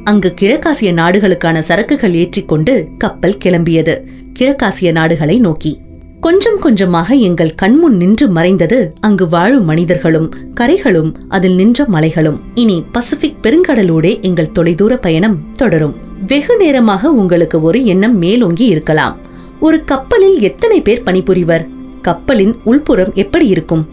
அங்கு 0.04 0.34
கிழக்காசிய 0.40 0.92
நாடுகளுக்கான 0.92 1.58
சரக்குகள் 1.58 2.14
ஏற்றிக்கொண்டு 2.14 2.88
கப்பல் 2.98 3.38
கிளம்பியது. 3.44 4.00
கிழக்காசிய 4.38 4.92
நாடுகளை 4.92 5.38
நோக்கி. 5.38 5.80
கொஞ்சம் 6.20 6.58
கொஞ்சமாக 6.58 7.14
எங்கள் 7.14 7.54
கண்முன் 7.54 7.96
நின்று 7.96 8.28
மறைந்தது 8.28 8.94
அங்கு 9.00 9.28
வாழும் 9.28 9.64
மனிதர்களும் 9.64 10.34
கரைகளும் 10.54 11.14
அதில் 11.28 11.54
நின்ற 11.54 11.84
மலைகளும். 11.84 12.40
இனி 12.54 12.84
பசிபிக் 12.92 13.36
பெருங்கடலூடே 13.42 14.20
எங்கள் 14.20 14.52
தொலைதூர 14.52 14.96
பயணம் 14.96 15.38
தொடரும். 15.52 16.05
வெகு 16.24 16.56
நேரமாக 16.56 17.10
உங்களுக்கு 17.10 17.62
ஒரு 17.62 17.84
எண்ணம் 17.84 18.18
மேலோங்கி 18.18 18.64
இருக்கலாம். 18.64 19.16
ஒரு 19.60 19.84
கப்பலில் 19.84 20.40
எத்தனை 20.40 20.80
பேர் 20.80 21.02
பணிபுரிவர்? 21.02 21.68
கப்பலின் 22.02 22.56
உள்புறம் 22.64 23.12
எப்படி 23.14 23.46
இருக்கும்? 23.46 23.88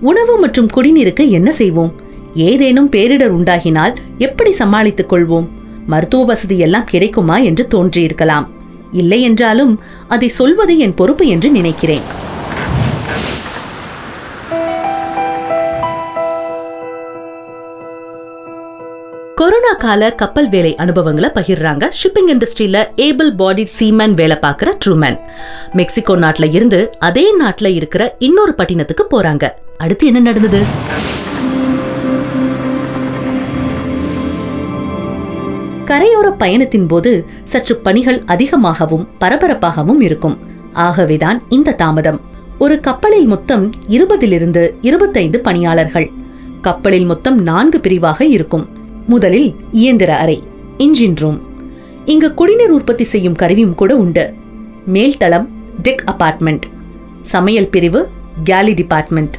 உணவு 0.00 0.38
மற்றும் 0.38 0.68
குடிநீருக்கு 0.76 1.28
என்ன 1.28 1.52
செய்வோம்? 1.52 1.92
ஏதேனும் 2.34 2.90
பேரிடர் 2.90 3.30
உண்டாகினால் 3.30 3.94
எப்படி 4.18 4.52
சமாளித்துக் 4.52 5.12
கொள்வோம்? 5.12 5.48
மருத்துவ 5.86 6.24
வசதி 6.24 6.58
எல்லாம் 6.58 6.84
கிடைக்குமா 6.84 7.38
என்று 7.38 7.66
தோன்றியிருக்கலாம். 7.70 8.48
இல்லை 8.92 9.22
என்றாலும் 9.22 9.80
அதை 10.08 10.28
சொல்வது 10.28 10.78
என் 10.78 10.94
பொறுப்பு 10.94 11.26
என்று 11.26 11.50
நினைக்கிறேன். 11.50 12.26
கொரோனா 19.38 19.72
கால 19.72 20.14
கப்பல் 20.14 20.48
வேலை 20.48 20.76
அனுபவங்களை 20.76 21.30
பகிர்றாங்க 21.34 21.88
ஷிப்பிங் 21.98 22.30
இண்டஸ்ட்ரியில 22.32 22.86
ஏபிள் 22.96 23.36
பாடி 23.36 23.68
சீமேன் 23.78 24.14
வேலை 24.14 24.36
பார்க்குற 24.42 24.68
ட்ரூமேன் 24.84 25.18
மெக்சிகோ 25.72 26.16
நாட்டில் 26.16 26.52
இருந்து 26.52 26.90
அதே 26.98 27.36
நாட்டில் 27.36 27.74
இருக்கிற 27.74 28.16
இன்னொரு 28.18 28.54
பட்டினத்துக்கு 28.58 29.04
போறாங்க. 29.10 29.50
அடுத்து 29.76 30.06
என்ன 30.06 30.18
நடந்தது? 30.18 30.62
கரையோர 35.86 36.36
பயணத்தின் 36.38 36.86
போது 36.86 37.24
சற்று 37.44 37.76
பணிகள் 37.76 38.22
அதிகமாகவும் 38.26 39.08
பரபரப்பாகவும் 39.20 40.00
இருக்கும். 40.00 40.38
ஆகவேதான் 40.72 41.42
இந்த 41.48 41.72
தாமதம். 41.72 42.20
ஒரு 42.58 42.80
கப்பலில் 42.80 43.26
மொத்தம் 43.26 43.72
இருபதிலிருந்து 43.88 44.74
இருபத்தைந்து 44.80 45.40
பணியாளர்கள். 45.40 46.10
கப்பலில் 46.60 47.04
மொத்தம் 47.04 47.42
நான்கு 47.42 47.80
பிரிவாக 47.80 48.24
இருக்கும். 48.24 48.77
முதலில் 49.08 49.54
இயந்திர 49.72 50.16
அறை 50.16 50.42
இன்ஜின் 50.78 51.16
ரூம் 51.16 51.40
இங்கு 52.04 52.34
குடிநீர் 52.34 52.70
உற்பத்தி 52.70 53.04
செய்யும் 53.04 53.34
கருவியும் 53.34 53.74
கூட 53.74 53.96
உண்டு. 53.96 54.32
மேல்தளம் 54.92 55.46
டெக் 55.82 56.04
அபார்ட்மெண்ட் 56.04 56.62
சமையல் 57.22 57.68
பிரிவு 57.68 58.08
கேலி 58.44 58.74
டிபார்ட்மெண்ட் 58.74 59.36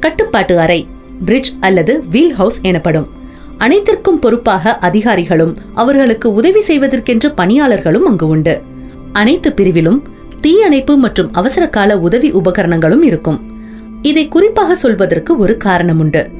கட்டுப்பாட்டு 0.00 0.58
அறை 0.58 0.86
பிரிட்ஜ் 1.24 1.56
அல்லது 1.60 2.04
வீல் 2.10 2.32
ஹவுஸ் 2.32 2.60
எனப்படும். 2.60 3.08
அனைத்திற்கும் 3.58 4.18
பொறுப்பாக 4.18 4.78
அதிகாரிகளும் 4.78 5.56
அவர்களுக்கு 5.74 6.32
உதவி 6.32 6.60
செய்வதற்கென்று 6.60 7.32
பணியாளர்களும் 7.34 8.06
அங்கு 8.06 8.26
உண்டு. 8.26 8.60
அனைத்து 9.12 9.52
பிரிவிலும் 9.56 10.00
தீயணைப்பு 10.40 10.96
மற்றும் 10.96 11.32
அவசர 11.32 11.68
கால 11.68 11.98
உதவி 11.98 12.32
உபகரணங்களும் 12.32 13.02
இருக்கும். 13.02 13.40
இதை 14.02 14.28
குறிப்பாக 14.28 14.74
சொல்வதற்கு 14.74 15.38
ஒரு 15.38 15.56
காரணம் 15.56 15.98
உண்டு. 15.98 16.30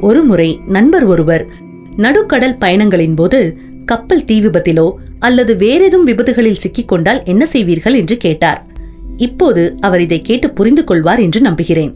ஒருமுறை 0.00 0.60
நண்பர் 0.66 1.04
ஒருவர் 1.04 1.64
நடுக்கடல் 1.96 2.58
பயணங்களின் 2.60 3.14
போது 3.14 3.40
கப்பல் 3.84 4.24
தீ 4.24 4.36
விபத்திலோ 4.40 4.86
அல்லது 5.18 5.54
வேறேதும் 5.54 6.06
விபத்துகளில் 6.06 6.62
சிக்கிக்கொண்டால் 6.62 7.20
என்ன 7.24 7.46
செய்வீர்கள் 7.52 7.94
என்று 7.94 8.16
கேட்டார். 8.16 8.60
இப்போது 9.16 9.62
அவர் 9.80 10.00
இதை 10.00 10.22
கேட்டு 10.22 10.50
புரிந்து 10.50 10.84
கொள்வார் 10.84 11.20
என்று 11.20 11.40
நம்புகிறேன். 11.40 11.92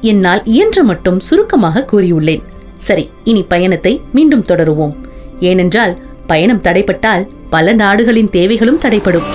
என்னால் 0.00 0.42
இயன்ற 0.44 0.82
மட்டும் 0.82 1.20
சுருக்கமாக 1.20 1.86
கூறியுள்ளேன். 1.92 2.44
சரி 2.78 3.10
இனி 3.24 3.42
பயணத்தை 3.42 4.00
மீண்டும் 4.12 4.44
தொடருவோம். 4.48 4.94
ஏனென்றால் 5.40 5.94
பயணம் 6.26 6.62
தடைப்பட்டால் 6.62 7.26
பல 7.50 7.72
நாடுகளின் 7.72 8.30
தேவைகளும் 8.30 8.82
தடைப்படும் 8.84 9.28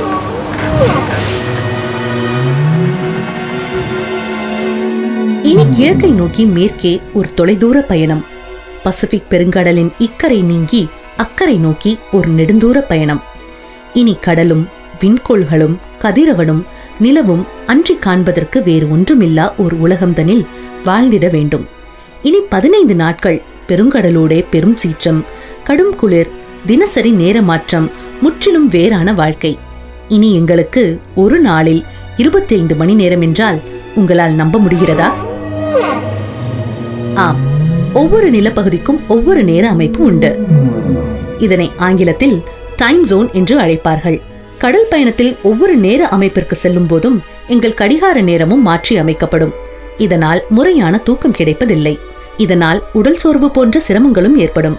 இனி 5.50 5.65
கிழக்கை 5.72 6.12
நோக்கி 6.12 6.45
மேற்கே 6.45 6.93
ஒரு 7.13 7.27
தொலைதூர 7.36 7.81
பயணம். 7.81 8.24
பசிபிக் 8.86 9.30
பெருங்கடலின் 9.30 9.92
இக்கரை 9.98 10.42
நீங்கி 10.42 10.89
அக்கறை 11.18 11.58
நோக்கி 11.58 11.98
ஒரு 12.12 12.30
நெடுந்தூர 12.30 12.80
பயணம். 12.80 13.22
இனி 13.94 14.18
கடலும் 14.22 14.68
விண்கோள்களும் 15.00 15.75
கதிரவனும் 16.01 16.63
நிலவும் 17.00 17.48
அன்றி 17.65 17.96
காண்பதற்கு 17.96 18.63
வேறு 18.63 18.88
ஒன்றுமில்லா 18.88 19.56
ஒரு 19.58 19.75
உலகம்தனில் 19.84 20.46
வாழ்ந்திட 20.86 21.32
வேண்டும். 21.32 21.68
இனி 22.22 22.39
பதினைந்து 22.39 22.96
நாட்கள் 22.96 23.42
பெருங்கடலோடே 23.68 24.46
பெரும் 24.50 24.77
சீற்றம் 24.77 25.25
கடும் 25.63 25.96
குளிர் 25.96 26.30
தினசரி 26.65 27.12
நேர 27.12 27.42
மாற்றம் 27.42 27.92
முற்றிலும் 28.22 28.68
வேறான 28.68 29.13
வாழ்க்கை. 29.13 29.58
இனி 30.08 30.36
எங்களுக்கு 30.36 31.01
ஒரு 31.15 31.39
நாளில் 31.39 31.84
இருபத்தி 32.18 32.56
ஐந்து 32.56 32.75
மணி 32.75 32.94
நேரம் 32.94 33.22
என்றால் 33.22 33.60
உங்களால் 33.96 34.32
நம்ப 34.32 34.60
முடிகிறதா? 34.60 35.12
ஆம். 37.15 37.55
ஒவ்வொரு 38.00 38.30
நிலப்பகுதிக்கும் 38.32 39.00
ஒவ்வொரு 39.08 39.44
நேர 39.44 39.70
அமைப்பு 39.70 40.00
உண்டு. 40.04 40.32
இதனை 41.38 41.72
ஆங்கிலத்தில் 41.78 42.38
டைம் 42.75 43.04
ஜோன் 43.04 43.30
என்று 43.32 43.56
அழைப்பார்கள். 43.60 44.18
கடல் 44.58 44.88
பயணத்தில் 44.90 45.32
ஒவ்வொரு 45.44 45.75
நேர 45.75 46.08
அமைப்பிற்கு 46.08 46.56
செல்லும் 46.56 46.88
போதும் 46.88 47.18
எங்கள் 47.48 47.74
கடிகார 47.74 48.22
நேரமும் 48.22 48.62
மாற்றி 48.62 48.98
அமைக்கப்படும். 48.98 49.54
இதனால் 49.98 50.42
முறையான 50.50 50.98
தூக்கம் 50.98 51.38
கிடைப்பதில்லை. 51.40 51.96
இதனால் 52.38 52.84
உடல் 52.94 53.20
சோர்வு 53.24 53.50
போன்ற 53.52 53.82
சிரமங்களும் 53.88 54.36
ஏற்படும். 54.36 54.78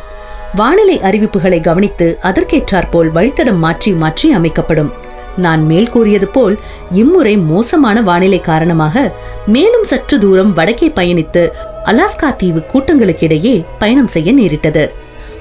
வானிலை 0.55 0.99
அறிவிப்புகளை 0.99 1.61
கவனித்து 1.61 2.19
அதற்கேற்றாற்போல் 2.23 3.11
வழித்தடம் 3.17 3.63
மாற்றி 3.67 3.93
மாற்றி 3.93 4.29
அமைக்கப்படும். 4.33 4.93
நான் 5.37 5.63
மேல் 5.67 5.89
கூறியது 5.89 6.29
போல் 6.29 6.57
இம்முறை 6.91 7.37
மோசமான 7.37 8.03
வானிலை 8.03 8.41
காரணமாக 8.41 9.13
மேலும் 9.47 9.85
சற்று 9.85 10.19
தூரம் 10.19 10.53
வடக்கே 10.55 10.89
பயணித்து 10.89 11.43
அலாஸ்கா 11.85 12.29
தீவு 12.37 12.63
கூட்டங்களுக்கிடையே 12.73 13.65
பயணம் 13.79 14.13
செய்ய 14.15 14.33
நேரிட்டது. 14.33 14.85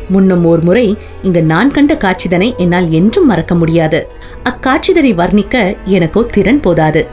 முன்னும் 0.10 0.44
ஓர் 0.46 0.64
முறை 0.64 0.88
இங்கு 1.24 1.42
நான் 1.44 1.72
கண்ட 1.72 1.94
காட்சிதனை 1.96 2.50
என்னால் 2.56 2.90
என்றும் 2.90 3.26
மறக்க 3.26 3.56
முடியாது. 3.56 4.08
அக்காட்சிதனை 4.44 5.12
வர்ணிக்க 5.22 5.76
எனக்கோ 5.86 6.24
திறன் 6.32 6.60
போதாது. 6.60 7.04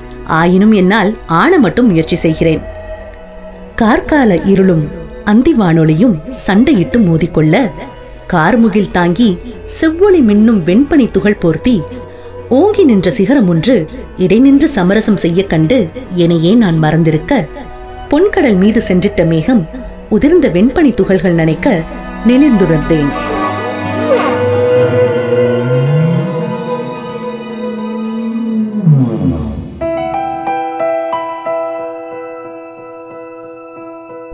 ஆயினும் 0.41 0.73
என்னால் 0.73 1.17
ஆன 1.27 1.59
மட்டும் 1.59 1.87
முயற்சி 1.87 2.17
செய்கிறேன். 2.17 2.63
கார்கால 3.77 4.33
இருளும் 4.47 4.85
அந்தி 5.25 5.53
வானொலியும் 5.55 6.17
சண்டையிட்டு 6.47 6.99
மோதிக்கொள்ள 7.09 7.57
கார்முகில் 8.33 8.91
தாங்கி 8.91 9.39
செவ்வொளி 9.79 10.21
மின்னும் 10.21 10.61
வெண்பனி 10.69 11.07
துகள் 11.11 11.41
போர்த்தி 11.41 11.75
ஓங்கி 12.59 12.85
நின்ற 12.85 13.11
சிகரம் 13.11 13.49
ஒன்று 13.49 13.75
இடைநின்று 14.17 14.69
சமரசம் 14.69 15.17
செய்ய 15.17 15.45
கண்டு 15.45 15.91
என்னையே 16.15 16.55
நான் 16.55 16.79
மறந்திருக்க 16.83 17.47
பொன்கடல் 18.09 18.57
மீது 18.57 18.81
சென்றிட்ட 18.89 19.27
மேகம் 19.27 19.69
உதிர்ந்த 20.11 20.49
வெண்பனி 20.49 20.95
துகள்கள் 20.95 21.35
நனைக்க 21.35 21.83
நெளிந்துணர்ந்தேன் 22.27 23.13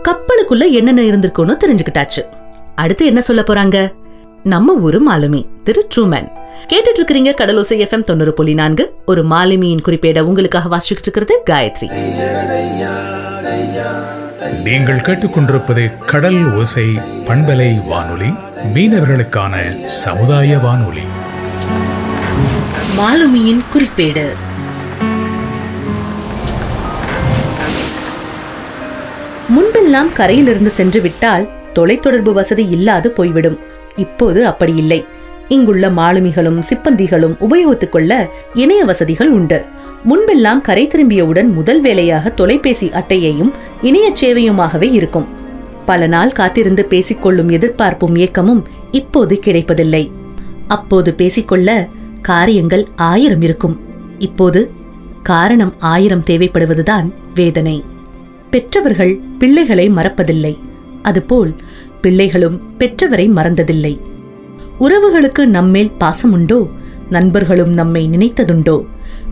கப்பலுக்குள்ள 0.07 0.71
என்னென்ன 0.71 1.01
இருந்திருக்கும்னு 1.01 1.55
தெரிஞ்சுக்கிட்டாச்சு. 1.63 2.21
அடுத்து 2.75 3.05
என்ன 3.05 3.21
சொல்ல 3.21 3.41
போறாங்க? 3.41 3.77
நம்ம 4.43 4.73
ஊரு 4.73 5.11
மாலுமி 5.11 5.45
திரு 5.63 5.87
ட்ரூமேன். 5.95 6.31
கேட்டுட்டு 6.69 6.99
இருக்கிறீங்க 6.99 7.33
கடலோசை 7.37 7.85
எஃப்எம் 7.85 8.03
தொண்ணூறு 8.03 8.33
புள்ளி 8.33 8.53
நான்கு. 8.53 8.93
ஒரு 9.05 9.23
மாலுமியின் 9.23 9.79
குறிப்பேட 9.85 10.19
உங்களுக்காக 10.19 10.77
வாசிச்சுட்டு 10.77 11.01
இருக்கிறது 11.01 11.43
காயத்ரி. 11.49 11.91
நீங்கள் 14.63 14.97
கேட்டுக்கொண்டிருப்பது 14.97 16.05
கடல் 16.05 16.53
ஓசை 16.53 16.83
பண்பலை 17.25 17.87
வானொலி 17.87 18.33
மீனவர்களுக்கான 18.73 19.85
சமுதாய 19.85 20.57
வானொலி. 20.57 21.03
மாலுமியின் 22.97 23.63
குறிப்பேடு. 23.73 24.27
முன்பெல்லாம் 29.57 30.13
கரையிலிருந்து 30.13 30.69
சென்று 30.69 31.01
விட்டால் 31.01 31.49
தொலைத்தொடர்பு 31.73 32.33
வசதி 32.33 32.67
இல்லாது 32.67 33.11
போய்விடும். 33.11 33.59
இப்போது 33.95 34.45
அப்படி 34.45 34.75
இல்லை. 34.75 35.05
இங்குள்ள 35.47 35.89
மாலுமிகளும் 35.89 36.59
சிப்பந்திகளும் 36.59 37.37
உபயோகித்துக் 37.39 37.89
கொள்ள 37.89 38.29
இணைய 38.53 38.83
வசதிகள் 38.83 39.31
உண்டு. 39.31 39.65
முன்பெல்லாம் 40.03 40.61
கரை 40.61 40.87
திரும்பியவுடன் 40.87 41.53
முதல் 41.53 41.81
வேலையாக 41.81 42.29
தொலைபேசி 42.29 42.89
அட்டையையும் 42.89 43.51
இணைய 43.81 44.13
சேவையுமாகவே 44.21 44.91
இருக்கும். 44.91 45.27
பல 45.85 46.07
நாள் 46.07 46.31
காத்திருந்து 46.31 46.85
பேசிக்கொள்ளும் 46.89 47.49
எதிர்பார்ப்பும் 47.49 48.15
ஏக்கமும் 48.15 48.67
இப்போது 48.91 49.39
கிடைப்பதில்லை. 49.39 50.11
அப்போது 50.67 51.13
பேசிக்கொள்ள 51.13 51.87
காரியங்கள் 52.21 52.87
ஆயிரம் 52.95 53.41
இருக்கும். 53.41 53.79
இப்போது 54.19 54.71
காரணம் 55.23 55.73
ஆயிரம் 55.79 56.23
தேவைப்படுவதுதான் 56.27 57.11
வேதனை. 57.35 57.83
பெற்றவர்கள் 58.49 59.19
பிள்ளைகளை 59.39 59.89
மறப்பதில்லை. 59.89 60.57
அதுபோல் 61.01 61.55
பிள்ளைகளும் 62.01 62.61
பெற்றவரை 62.77 63.27
மறந்ததில்லை. 63.29 63.99
உறவுகளுக்கு 64.79 65.45
நம்மேல் 65.45 65.91
பாசமுண்டோ? 65.99 66.69
நண்பர்களும் 67.09 67.73
நம்மை 67.73 68.09
நினைத்ததுண்டோ? 68.11 68.85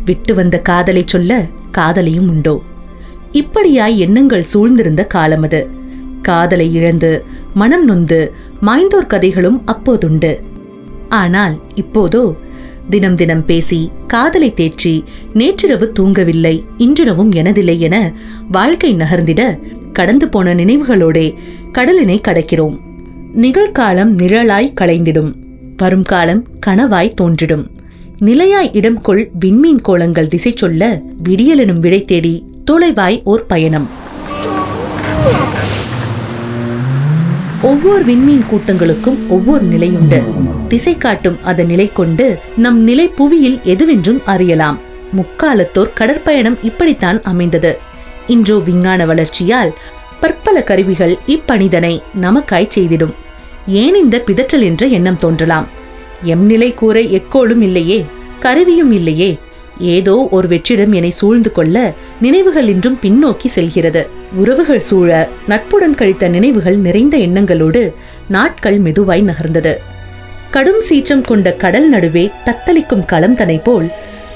விட்டு 0.05 0.35
வந்த 0.35 0.59
காதலை 0.59 1.03
சொல்ல 1.05 1.45
காதலையும் 1.77 2.29
உண்டோ? 2.29 2.61
இப்படியாய் 3.33 3.95
எண்ணங்கள் 3.95 4.45
சூழ்ந்திருந்த 4.53 5.07
காலம் 5.07 5.43
அது 5.43 5.69
காதலை 6.21 6.73
இழந்து 6.73 7.23
மனம் 7.53 7.83
நொந்து 7.83 8.33
மாய்ந்தோர் 8.61 9.07
கதைகளும் 9.07 9.61
அப்போதுண்டு. 9.67 10.41
ஆனால் 11.09 11.59
இப்போதோ? 11.73 12.35
தினம் 12.89 13.15
தினம் 13.15 13.45
பேசி 13.45 13.91
காதலை 14.07 14.53
தேற்றி 14.55 15.03
நேற்றிரவு 15.33 15.91
தூங்கவில்லை 15.99 16.63
இன்றிரவும் 16.77 17.31
எனதில்லை 17.31 17.79
என 17.79 18.13
வாழ்க்கை 18.51 18.93
நகர்ந்திட 18.93 19.59
கடந்து 19.97 20.27
போன 20.27 20.53
நினைவுகளோடே 20.55 21.33
கடலினை 21.73 22.17
கடக்கிறோம். 22.27 22.75
நிகழ்காலம் 23.35 24.11
நிழலாய் 24.21 24.73
களைந்திடும் 24.81 25.31
வரும் 25.77 26.03
காலம் 26.03 26.43
கனவாய் 26.65 27.13
தோன்றிடும். 27.21 27.65
நிலையாய் 28.19 28.69
இடம் 28.73 29.01
கொள் 29.01 29.29
விண்மீன் 29.39 29.81
கோலங்கள் 29.81 30.27
திசை 30.27 30.53
சொல்ல 30.55 31.01
விடியலெனும் 31.23 31.79
விடை 31.79 32.05
தேடி 32.05 32.45
தொலைவாய் 32.71 33.23
ஓர் 33.23 33.45
பயணம். 33.45 33.87
ஒவ்வொரு 37.61 38.05
விண்மீன் 38.05 38.45
கூட்டங்களுக்கும் 38.51 39.17
ஒவ்வொரு 39.27 39.65
நிலையுண்டு. 39.65 40.21
திசை 40.67 40.97
காட்டும் 40.97 41.43
அதன் 41.43 41.65
நிலை 41.65 41.89
கொண்டு 41.93 42.39
நம் 42.57 42.79
நிலை 42.79 43.07
புவியில் 43.07 43.59
எதுவென்றும் 43.63 44.23
அறியலாம். 44.25 44.79
முக்காலத்தோர் 45.11 45.93
கடற்பயணம் 45.93 46.57
இப்படித்தான் 46.63 47.21
அமைந்தது. 47.21 47.77
இன்றோ 48.27 48.57
விஞ்ஞான 48.57 49.05
வளர்ச்சியால் 49.05 49.73
பற்பல 50.19 50.63
கருவிகள் 50.63 51.17
இப்பணிதனை 51.27 52.01
நமக்காய் 52.21 52.69
செய்திடும். 52.75 53.13
ஏன் 53.67 53.95
இந்த 53.95 54.23
பிதற்றல் 54.25 54.63
என்ற 54.63 54.85
எண்ணம் 54.85 55.17
தோன்றலாம்? 55.17 55.67
எம் 56.23 56.45
நிலை 56.45 56.73
கூற 56.73 56.99
எக்கோளும் 56.99 57.61
இல்லையே 57.61 58.05
கருவியும் 58.39 58.91
இல்லையே. 58.91 59.39
ஏதோ 59.79 60.27
ஒரு 60.31 60.47
வெற்றிடம் 60.47 60.93
என்னை 60.93 61.11
சூழ்ந்து 61.11 61.51
கொள்ள 61.51 61.93
நினைவுகள் 62.21 62.67
இன்றும் 62.67 62.99
பின்னோக்கி 63.01 63.45
செல்கிறது. 63.45 64.09
உறவுகள் 64.35 64.79
சூழ 64.79 65.29
நட்புடன் 65.47 65.95
கழித்த 65.95 66.27
நினைவுகள் 66.27 66.77
நிறைந்த 66.77 67.17
எண்ணங்களோடு 67.17 67.93
நாட்கள் 68.27 68.79
மெதுவாய் 68.79 69.23
நகர்ந்தது. 69.23 69.75
கடும் 70.51 70.81
சீற்றம் 70.81 71.21
கொண்ட 71.21 71.53
கடல் 71.53 71.89
நடுவே 71.89 72.31
தத்தளிக்கும் 72.45 73.05
களம் 73.05 73.35
தனை 73.35 73.57
போல் 73.57 73.91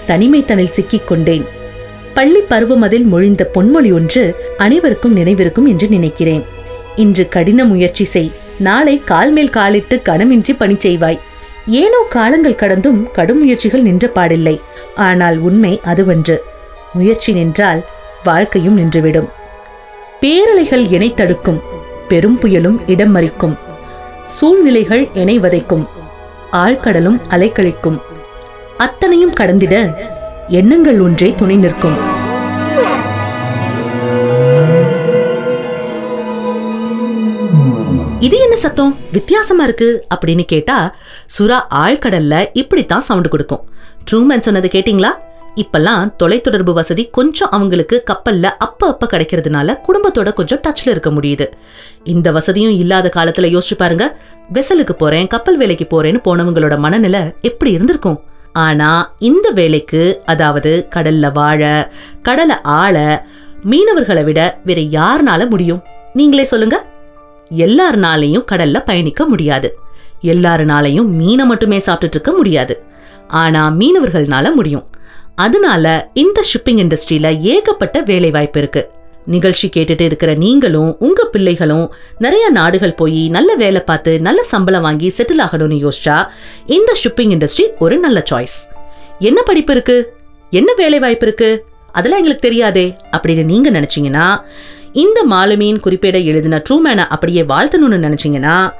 தனிமைத்தனில் 0.07 0.71
சிக்கிக் 0.71 1.07
பள்ளி 2.13 2.39
பள்ளி 2.39 2.65
பருவமதில் 2.65 3.03
மொழிந்த 3.03 3.49
பொன்மொழி 3.53 3.93
ஒன்று 3.93 4.35
அனைவருக்கும் 4.57 5.17
நினைவிருக்கும் 5.17 5.65
என்று 5.65 5.87
நினைக்கிறேன். 5.87 6.43
இன்று 6.95 7.27
கடின 7.27 7.63
முயற்சி 7.63 8.03
செய். 8.03 8.31
நாளை 8.57 9.01
கால் 9.05 9.31
மேல் 9.31 9.49
காலிட்டு 9.49 10.01
கனமின்றி 10.05 10.55
பணி 10.57 10.73
செய்வாய். 10.73 11.19
ஏனோ 11.67 12.05
காலங்கள் 12.09 12.55
கடந்தும் 12.55 13.11
கடும் 13.11 13.39
முயற்சிகள் 13.39 13.81
நின்ற 13.81 14.11
பாடில்லை. 14.15 14.61
ஆனால் 14.95 15.37
உண்மை 15.37 15.81
அதுவன்று. 15.83 16.37
முயற்சி 16.93 17.33
நின்றால் 17.33 17.85
வாழ்க்கையும் 18.23 18.77
நின்றுவிடும். 18.77 19.29
பேரலைகள் 20.21 20.91
இணை 20.91 21.13
தடுக்கும். 21.13 21.61
பெரும் 22.07 22.39
புயலும் 22.39 22.77
இடம் 22.87 23.15
மறிக்கும். 23.15 23.57
சூழ்நிலைகள் 24.25 25.09
இணை 25.13 25.39
வதைக்கும். 25.39 25.87
ஆழ்கடலும் 26.51 27.19
அலைக்கழிக்கும். 27.29 28.01
அத்தனையும் 28.77 29.33
கடந்திட 29.33 29.89
எண்ணங்கள் 30.59 30.99
ஒன்றே 30.99 31.33
துணை 31.37 31.55
நிற்கும். 31.55 31.97
இது 38.19 38.37
என்ன 38.39 38.55
சத்தம்? 38.55 38.97
வித்தியாசமா 39.11 39.63
இருக்கு 39.63 40.05
அப்படின்னு 40.15 40.43
கேட்டா 40.43 40.95
சுறா 41.39 41.59
ஆழ்கடல்ல 41.75 42.45
இப்படித்தான் 42.53 43.01
சவுண்ட் 43.01 43.27
கொடுக்கும். 43.27 43.69
ட்ரூமேன் 44.11 44.39
சொன்னது 44.39 44.69
கேட்டிங்களா? 44.73 45.11
இப்பெல்லாம் 45.55 46.11
தொலைத்தொடர்பு 46.23 46.73
வசதி 46.73 47.09
கொஞ்சம் 47.11 47.49
அவங்களுக்கு 47.49 48.03
கப்பல்ல 48.11 48.43
அப்ப 48.43 48.87
அப்ப 48.87 49.07
கிடைக்கிறதுனால 49.11 49.77
குடும்பத்தோட 49.87 50.33
கொஞ்சம் 50.33 50.59
டச்ல 50.67 50.89
இருக்க 50.89 51.09
முடியுது. 51.09 51.47
இந்த 52.03 52.31
வசதியும் 52.31 52.71
இல்லாத 52.71 53.11
காலத்துல 53.15 53.57
யோசிச்சு 53.57 53.77
பாருங்க. 53.77 54.17
வெசலுக்கு 54.53 54.91
போறேன் 54.91 55.27
கப்பல் 55.27 55.57
வேலைக்கு 55.57 55.87
போறேன்னு 55.91 56.21
போனவங்களோட 56.25 56.77
மனநிலை 56.77 57.21
எப்படி 57.41 57.71
இருந்திருக்கும்? 57.71 58.19
ஆனா 58.53 59.13
இந்த 59.19 59.49
வேலைக்கு 59.49 60.21
அதாவது 60.25 60.87
கடல்ல 60.95 61.33
வாழ 61.33 61.91
கடலை 62.21 62.55
ஆள 62.61 63.25
மீனவர்களை 63.69 64.23
விட 64.23 64.59
வேற 64.65 64.81
யாருனால 64.81 65.49
முடியும்? 65.49 65.83
நீங்களே 66.13 66.43
சொல்லுங்க. 66.43 66.85
எல்லாருனாலையும் 67.55 68.43
கடல்ல 68.51 68.85
பயணிக்க 68.85 69.25
முடியாது. 69.25 69.79
எல்லாருனாலையும் 70.23 71.05
மீனை 71.05 71.45
மட்டுமே 71.45 71.77
சாப்பிட்டுட்டு 71.77 72.09
இருக்க 72.09 72.31
முடியாது. 72.31 72.83
ஆனா 73.27 73.69
மீனவர்கள்னால 73.69 74.53
முடியும். 74.53 74.87
அதனால 75.35 76.09
இந்த 76.13 76.43
ஷிப்பிங் 76.53 76.73
இண்டஸ்ட்ரியில 76.73 77.39
ஏகப்பட்ட 77.39 78.01
வேலை 78.01 78.31
வாய்ப்பு 78.31 78.59
இருக்கு. 78.59 78.89
நிகழ்ச்சி 79.25 79.69
கேட்டுட்டு 79.75 80.01
இருக்கிற 80.01 80.33
நீங்களும் 80.33 80.95
உங்க 80.99 81.25
பிள்ளைகளும் 81.25 81.93
நிறைய 82.17 82.49
நாடுகள் 82.49 82.93
போய் 82.93 83.29
நல்ல 83.29 83.55
வேலை 83.55 83.81
பார்த்து 83.81 84.21
நல்ல 84.21 84.43
சம்பளம் 84.43 84.81
வாங்கி 84.81 85.13
செட்டில் 85.17 85.39
ஆகணும்னு 85.39 85.87
யோசிச்சா 85.87 86.27
இந்த 86.65 86.95
ஷிப்பிங் 87.03 87.33
இண்டஸ்ட்ரி 87.37 87.67
ஒரு 87.79 87.97
நல்ல 87.97 88.23
சாய்ஸ் 88.31 88.57
என்ன 89.19 89.41
படிப்பு 89.41 89.73
இருக்கு? 89.73 90.13
என்ன 90.49 90.73
வேலை 90.73 90.99
வாய்ப்பு 90.99 91.25
இருக்கு? 91.25 91.65
அதெல்லாம் 91.91 92.19
எங்களுக்கு 92.19 92.49
தெரியாதே 92.49 92.95
அப்படின்னு 93.17 93.43
நீங்க 93.43 93.71
நினைச்சீங்கன்னா 93.71 94.41
இந்த 94.91 95.25
மாலுமியின் 95.29 95.79
குறிப்பேட 95.83 96.23
எழுதின 96.23 96.63
ட்ரூமேனை 96.69 97.05
அப்படியே 97.07 97.41
வாழ்த்தணும்னு 97.41 98.07
நினைச்சீங்கன்னா 98.07 98.73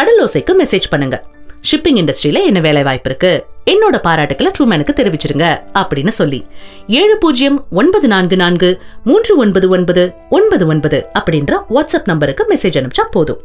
கடலோசைக்கு 0.00 0.52
மெசேஜ் 0.58 0.84
பண்ணுங்க. 0.90 1.24
ஷிப்பிங் 1.70 1.98
இண்டஸ்ட்ரியில 2.00 2.44
என்ன 2.44 2.60
வேலை 2.60 2.82
வாய்ப்பு 2.82 3.08
இருக்கு 3.08 3.46
என்னோட 3.66 3.98
பாராட்டுக்களை 4.02 4.50
ட்ரூமேனுக்கு 4.58 4.92
தெரிவிச்சிருங்க 4.96 5.60
அப்படின்னு 5.74 6.08
சொல்லி. 6.08 6.46
ஏழு 6.88 7.18
பூஜ்ஜியம் 7.18 7.64
ஒன்பது 7.70 8.08
நான்கு 8.08 8.36
நான்கு 8.36 8.82
மூன்று 9.04 9.36
ஒன்பது 9.36 9.68
ஒன்பது 9.68 10.12
ஒன்பது 10.30 10.66
ஒன்பது 10.66 11.06
அப்படின்ற 11.18 11.56
வாட்ஸ்அப் 11.74 12.04
நம்பருக்கு 12.04 12.46
மெசேஜ் 12.48 12.76
அனுப்பிச்சா 12.76 13.02
போதும். 13.10 13.40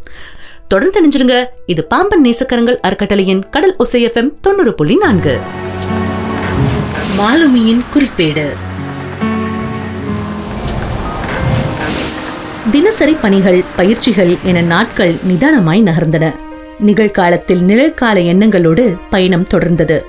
தொடர்ந்து 0.67 1.01
தெரிஞ்சிருங்க 1.01 1.45
இது 1.65 1.83
பாம்பன் 1.83 2.25
நேசக்கரங்கள் 2.25 2.79
அறக்கட்டளையின் 2.79 3.49
கடல் 3.49 3.75
ஒசை 3.79 3.95
எஃப்எம் 3.95 4.33
தொண்ணூறு 4.41 4.73
புள்ளி 4.73 4.95
நான்கு. 4.95 5.39
மாலுமியின் 7.17 7.81
குறிப்பேடு. 7.93 8.47
தினசரி 12.71 13.13
பணிகள் 13.13 13.63
பயிற்சிகள் 13.75 14.37
என 14.43 14.61
நாட்கள் 14.61 15.13
நிதானமாய் 15.13 15.81
நகர்ந்தன. 15.81 16.45
நிகழ்காலத்தில் 16.79 17.61
நிழற்கால 17.61 18.19
எண்ணங்களோடு 18.19 18.97
பயணம் 19.09 19.47
தொடர்ந்தது. 19.53 20.01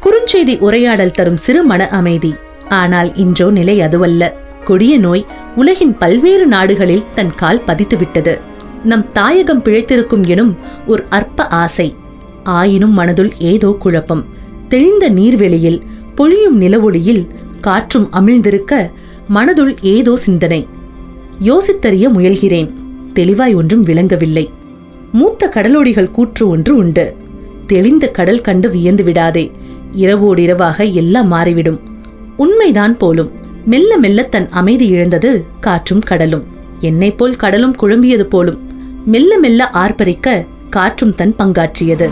குறுஞ்செய்தி 0.00 0.58
உரையாடல் 0.58 1.10
தரும் 1.10 1.36
சிறு 1.36 1.62
மன 1.62 1.88
அமைதி. 1.88 2.34
ஆனால் 2.68 3.14
இன்றோ 3.14 3.50
நிலை 3.50 3.80
அதுவல்ல. 3.80 4.36
கொடிய 4.64 4.98
நோய் 4.98 5.26
உலகின் 5.56 5.98
பல்வேறு 5.98 6.46
நாடுகளில் 6.46 7.04
தன் 7.14 7.34
கால் 7.34 7.62
பதித்துவிட்டது. 7.66 8.38
நம் 8.84 9.12
தாயகம் 9.12 9.62
பிழைத்திருக்கும் 9.62 10.26
எனும் 10.26 10.56
ஒரு 10.86 11.04
அற்ப 11.10 11.46
ஆசை. 11.46 11.94
ஆயினும் 12.44 12.98
மனதுள் 12.98 13.30
ஏதோ 13.38 13.76
குழப்பம். 13.78 14.24
தெளிந்த 14.68 15.10
நீர்வெளியில் 15.10 15.80
பொழியும் 16.14 16.60
நிலவொளியில் 16.60 17.26
காற்றும் 17.60 18.08
அமிழ்ந்திருக்க 18.12 18.90
மனதுள் 19.34 19.76
ஏதோ 19.80 20.16
சிந்தனை. 20.16 20.66
யோசித்தறிய 21.44 22.08
முயல்கிறேன். 22.08 22.72
தெளிவாய் 23.12 23.54
ஒன்றும் 23.54 23.82
விளங்கவில்லை. 23.82 24.50
மூத்த 25.12 25.50
கடலோடிகள் 25.54 26.10
கூற்று 26.10 26.48
ஒன்று 26.48 26.76
உண்டு. 26.76 27.16
தெளிந்த 27.66 28.08
கடல் 28.08 28.40
கண்டு 28.40 28.70
வியந்து 28.70 29.04
விடாதே. 29.04 29.50
இரவோடு 29.92 30.42
இரவாக 30.42 30.84
எல்லாம் 30.84 31.28
மாறிவிடும். 31.28 31.80
உண்மைதான் 32.36 32.96
போலும். 32.96 33.30
மெல்ல 33.64 33.98
மெல்ல 33.98 34.22
தன் 34.22 34.48
அமைதி 34.50 34.86
இழந்தது 34.86 35.44
காற்றும் 35.60 36.00
கடலும். 36.00 36.44
என்னைப் 36.80 37.18
போல் 37.18 37.36
கடலும் 37.36 37.76
குழம்பியது 37.76 38.22
போலும். 38.22 38.58
மெல்ல 39.06 39.38
மெல்ல 39.38 39.70
ஆர்ப்பரிக்க 39.72 40.46
காற்றும் 40.70 41.14
தன் 41.14 41.34
பங்காற்றியது. 41.38 42.10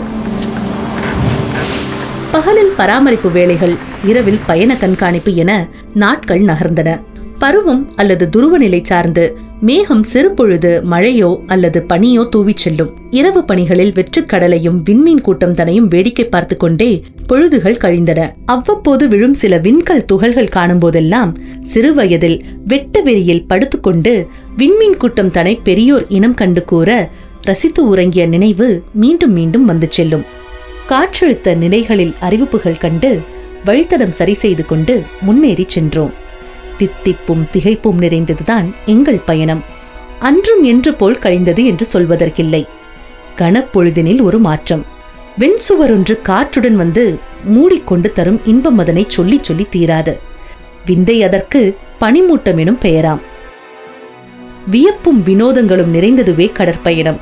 பகலில் 2.31 2.73
பராமரிப்பு 2.77 3.31
வேலைகள் 3.31 3.75
இரவில் 4.03 4.39
பயண 4.45 4.77
கண்காணிப்பு 4.77 5.35
என 5.35 5.67
நாட்கள் 5.93 6.41
நகர்ந்தன. 6.41 7.01
பருவம் 7.37 7.91
அல்லது 7.95 8.29
துருவநிலை 8.29 8.83
சார்ந்து 8.83 9.37
மேகம் 9.61 10.03
சிறுபொழுது 10.03 10.81
மழையோ 10.91 11.39
அல்லது 11.47 11.85
பனியோ 11.89 12.29
தூவிச் 12.29 12.57
செல்லும். 12.57 12.91
இரவு 13.11 13.43
பணிகளில் 13.43 13.91
வெற்றுக்கடலையும் 13.91 14.79
விண்மீன் 14.83 15.21
கூட்டம் 15.21 15.53
தனையும் 15.53 15.87
வேடிக்கை 15.87 16.25
பார்த்து 16.25 16.57
கொண்டே 16.57 17.03
பொழுதுகள் 17.29 17.77
கழிந்தன. 17.77 18.35
அவ்வப்போது 18.45 19.07
விழும் 19.07 19.33
சில 19.33 19.57
விண்கல் 19.57 20.05
துகள்கள் 20.05 20.53
காணும்போதெல்லாம் 20.55 21.33
சிறுவயதில் 21.73 22.39
வெட்ட 22.67 23.01
வெறியில் 23.01 23.45
படுத்துக்கொண்டு 23.47 24.27
விண்மீன் 24.57 24.97
கூட்டம் 24.97 25.31
தனை 25.31 25.59
பெரியோர் 25.63 26.05
இனம் 26.09 26.33
கண்டு 26.33 26.63
கூற 26.63 27.09
ரசித்து 27.41 27.87
உறங்கிய 27.87 28.25
நினைவு 28.25 28.83
மீண்டும் 28.93 29.31
மீண்டும் 29.31 29.65
வந்து 29.65 29.87
செல்லும். 29.89 30.25
காற்றழுத்த 30.89 31.55
நிலைகளில் 31.55 32.13
அறிவிப்புகள் 32.19 32.77
கண்டு 32.77 33.19
வழித்தடம் 33.65 34.17
சரி 34.19 34.33
செய்து 34.33 34.65
கொண்டு 34.65 35.03
முன்னேறிச் 35.21 35.69
சென்றோம். 35.69 36.29
தித்திப்பும் 36.81 37.43
திகைப்பும் 37.53 37.99
நிறைந்ததுதான் 37.99 38.69
எங்கள் 38.85 39.21
பயணம். 39.25 39.63
அன்றும் 40.19 40.63
என்று 40.63 40.93
போல் 40.93 41.19
கழிந்தது 41.19 41.65
என்று 41.65 41.87
சொல்வதற்கில்லை. 41.93 42.65
கனப்பொழுதினில் 43.37 44.21
ஒரு 44.21 44.39
மாற்றம். 44.39 44.85
வெண்சுவரொன்று 45.39 46.21
காற்றுடன் 46.21 46.75
வந்து 46.75 47.17
மூடிக்கொண்டு 47.45 48.11
தரும் 48.11 48.41
இன்பம் 48.45 48.77
அதனை 48.77 49.05
சொல்லி 49.07 49.39
சொல்லி 49.41 49.67
தீராது. 49.71 50.17
விந்தை 50.85 51.23
அதற்கு 51.23 51.77
பனிமூட்டம் 52.01 52.57
எனும் 52.57 52.79
பெயராம். 52.81 53.21
வியப்பும் 54.67 55.21
வினோதங்களும் 55.25 55.93
நிறைந்ததுவே 55.93 56.51
கடற்பயணம். 56.51 57.19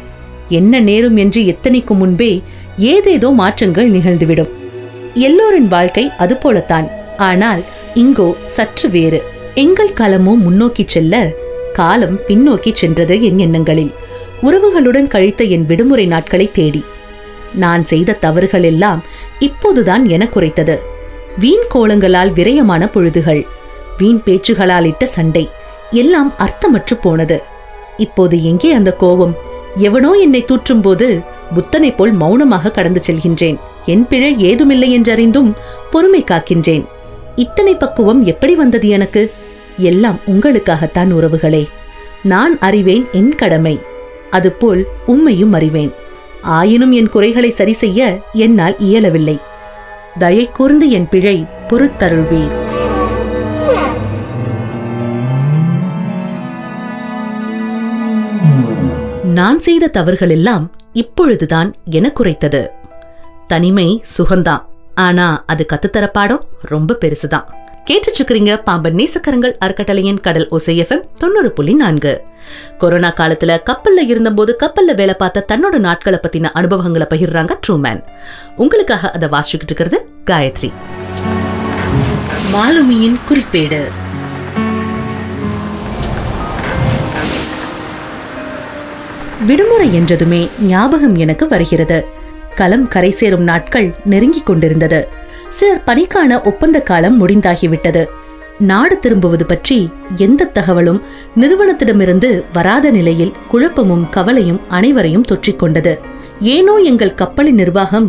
என்ன 0.50 0.80
நேரும் 0.80 1.18
என்று 1.18 1.42
எத்தனைக்கும் 1.42 1.98
முன்பே 1.98 2.44
ஏதேதோ 2.78 3.32
மாற்றங்கள் 3.32 3.92
நிகழ்ந்துவிடும். 3.92 4.50
எல்லோரின் 5.14 5.68
வாழ்க்கை 5.68 6.12
அதுபோலத்தான். 6.18 6.88
ஆனால் 7.18 7.64
இங்கோ 7.96 8.34
சற்று 8.46 8.90
வேறு. 8.90 9.38
எங்கள் 9.56 9.94
காலமோ 9.94 10.36
முன்னோக்கி 10.36 10.84
செல்ல 10.88 11.34
காலம் 11.74 12.20
பின்னோக்கி 12.28 12.74
சென்றது 12.74 13.24
என் 13.24 13.38
எண்ணங்களில். 13.38 13.94
உறவுகளுடன் 14.44 15.08
கழித்த 15.08 15.44
என் 15.44 15.66
விடுமுறை 15.66 16.06
நாட்களை 16.06 16.52
தேடி. 16.52 16.84
நான் 17.56 17.86
செய்த 17.86 18.14
தவறுகள் 18.14 18.64
எல்லாம் 18.64 19.04
இப்போதுதான் 19.40 20.06
என 20.06 20.26
குறைத்தது. 20.26 20.78
வீண் 21.40 21.66
கோலங்களால் 21.74 22.34
விரயமான 22.34 22.86
பொழுதுகள் 22.86 23.46
வீண் 23.98 24.22
பேச்சுகளால் 24.26 24.86
இட்ட 24.86 25.06
சண்டை 25.06 25.50
எல்லாம் 25.92 26.34
அர்த்தமற்று 26.38 26.94
போனது. 27.02 27.42
இப்போது 27.98 28.44
எங்கே 28.44 28.72
அந்த 28.72 28.94
கோபம்? 28.94 29.36
எவனோ 29.76 30.12
என்னை 30.12 30.46
தூற்றும்போது 30.46 31.20
புத்தனைப் 31.54 31.98
போல் 31.98 32.12
மௌனமாக 32.12 32.72
கடந்து 32.72 33.02
செல்கின்றேன். 33.08 33.58
என் 33.86 34.08
பிழை 34.08 34.40
ஏதுமில்லை 34.40 35.00
என்றறிந்தும் 35.00 35.54
பொறுமை 35.92 36.24
காக்கின்றேன். 36.24 36.86
இத்தனை 37.40 37.76
பக்குவம் 37.76 38.22
எப்படி 38.24 38.56
வந்தது 38.56 38.88
எனக்கு? 38.88 39.32
எல்லாம் 39.78 40.20
உங்களுக்காகத்தான் 40.28 41.12
உறவுகளே. 41.14 41.68
நான் 42.24 42.60
அறிவேன் 42.60 43.06
என் 43.12 43.36
கடமை. 43.36 43.80
அதுபோல் 44.30 44.88
உண்மையும் 45.06 45.54
அறிவேன். 45.54 45.94
ஆயினும் 46.42 46.92
என் 46.92 47.10
குறைகளை 47.10 47.50
சரி 47.50 47.72
செய்ய 47.74 48.20
என்னால் 48.34 48.76
இயலவில்லை. 48.80 49.38
தயை 50.20 50.50
கூர்ந்து 50.52 50.90
என் 50.90 51.10
பிழை 51.10 51.46
பொறுத்தருள்வீர். 51.70 52.56
நான் 59.24 59.60
செய்த 59.60 59.88
தவறுகள் 59.88 60.30
எல்லாம் 60.30 60.72
இப்பொழுதுதான் 60.94 61.74
என 61.90 62.12
குறைத்தது 62.20 62.68
தனிமை 63.48 64.04
சுகந்தான் 64.18 64.68
ஆனா 65.00 65.44
அது 65.48 65.66
கத்துத்தர 65.74 66.08
பாடம் 66.08 66.46
ரொம்ப 66.62 66.98
பெருசுதான். 67.06 67.44
கேட்டுச்சுக்கிறீங்க 67.90 68.64
பாம்பன் 68.64 68.96
நேசக்கரங்கள் 68.96 69.54
அறக்கட்டளையின் 69.66 70.20
கடல் 70.20 70.48
ஒசைஎஃப்எம் 70.52 71.02
தொண்ணூறு 71.18 71.52
புள்ளி 71.52 71.74
நான்கு. 71.74 72.22
கொரோனா 72.78 73.12
காலத்துல 73.12 73.60
கப்பல்ல 73.66 74.04
இருந்தபோது 74.08 74.58
கப்பல்ல 74.60 74.96
வேலை 74.96 75.14
பார்த்த 75.14 75.46
தன்னோட 75.48 75.78
நாட்களை 75.78 76.20
பத்தின 76.22 76.44
அனுபவங்களை 76.44 77.08
பகிர்றாங்க 77.10 77.58
ட்ரூமேன் 77.68 78.04
உங்களுக்காக 78.56 79.12
அதை 79.12 79.30
வாசிச்சுக்கிட்டு 79.30 79.66
இருக்கிறது 79.66 80.10
காயத்ரி. 80.26 80.72
மாலுமியின் 82.54 83.20
குறிப்பேடு. 83.30 83.82
விடுமுறை 89.46 89.96
என்றதுமே 89.96 90.50
ஞாபகம் 90.60 91.16
எனக்கு 91.16 91.48
வருகிறது. 91.48 92.18
களம் 92.60 92.86
கரை 92.94 93.12
சேரும் 93.20 93.46
நாட்கள் 93.50 93.90
நெருங்கிக் 94.12 94.48
கொண்டிருந்தது. 94.50 95.00
சிலர் 95.58 95.86
பணிக்கான 95.88 96.32
ஒப்பந்த 96.50 96.78
காலம் 96.90 97.18
முடிந்தாகிவிட்டது. 97.22 98.04
நாடு 98.70 98.96
திரும்புவது 99.04 99.46
பற்றி 99.46 99.78
எந்த 100.26 100.48
தகவலும் 100.58 101.00
நிறுவனத்திடமிருந்து 101.42 102.30
வராத 102.56 102.86
நிலையில் 102.98 103.36
குழப்பமும் 103.52 104.06
கவலையும் 104.16 104.62
அனைவரையும் 104.78 105.28
தொற்றிக்கொண்டது 105.32 105.94
ஏனோ 106.56 106.74
எங்கள் 106.90 107.18
கப்பலின் 107.22 107.60
நிர்வாகம் 107.62 108.08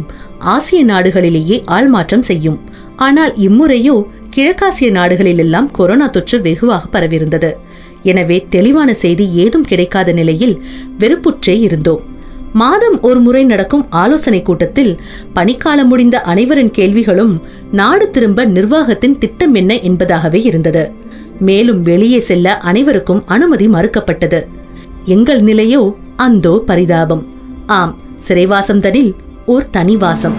ஆசிய 0.55 0.81
நாடுகளிலேயே 0.85 1.57
ஆள்மாற்றம் 1.77 2.27
செய்யும். 2.31 2.59
ஆனால் 3.07 3.33
இம்முறையோ 3.47 3.97
கிழக்காசிய 4.37 4.89
நாடுகளிலெல்லாம் 4.99 5.69
கொரோனா 5.79 6.07
தொற்று 6.17 6.39
வெகுவாக 6.47 6.85
பரவியிருந்தது. 6.95 7.51
எனவே 8.11 8.37
தெளிவான 8.55 8.91
செய்தி 9.03 9.25
ஏதும் 9.43 9.69
கிடைக்காத 9.71 10.13
நிலையில் 10.19 10.57
வெறுப்புற்றே 11.01 11.57
இருந்தோம். 11.67 12.05
மாதம் 12.53 13.01
ஒரு 13.01 13.21
முறை 13.21 13.45
நடக்கும் 13.45 13.87
ஆலோசனை 13.91 14.43
கூட்டத்தில் 14.43 15.01
பணிக்காலம் 15.35 15.87
முடிந்த 15.87 16.21
அனைவரின் 16.21 16.71
கேள்விகளும் 16.71 17.43
நாடு 17.73 18.11
திரும்ப 18.11 18.45
நிர்வாகத்தின் 18.45 19.19
திட்டம் 19.19 19.55
என்ன 19.55 19.75
என்பதாகவே 19.75 20.35
இருந்தது. 20.35 20.93
மேலும் 21.41 21.81
வெளியே 21.81 22.21
செல்ல 22.21 22.59
அனைவருக்கும் 22.59 23.23
அனுமதி 23.27 23.69
மறுக்கப்பட்டது. 23.69 24.47
எங்கள் 25.05 25.43
நிலையோ 25.43 25.95
அந்தோ 26.17 26.63
பரிதாபம். 26.67 27.27
ஆம் 27.67 27.97
சிறைவாசம் 28.15 28.81
தனில் 28.81 29.15
ஓர் 29.47 29.71
தனிவாசம் 29.71 30.35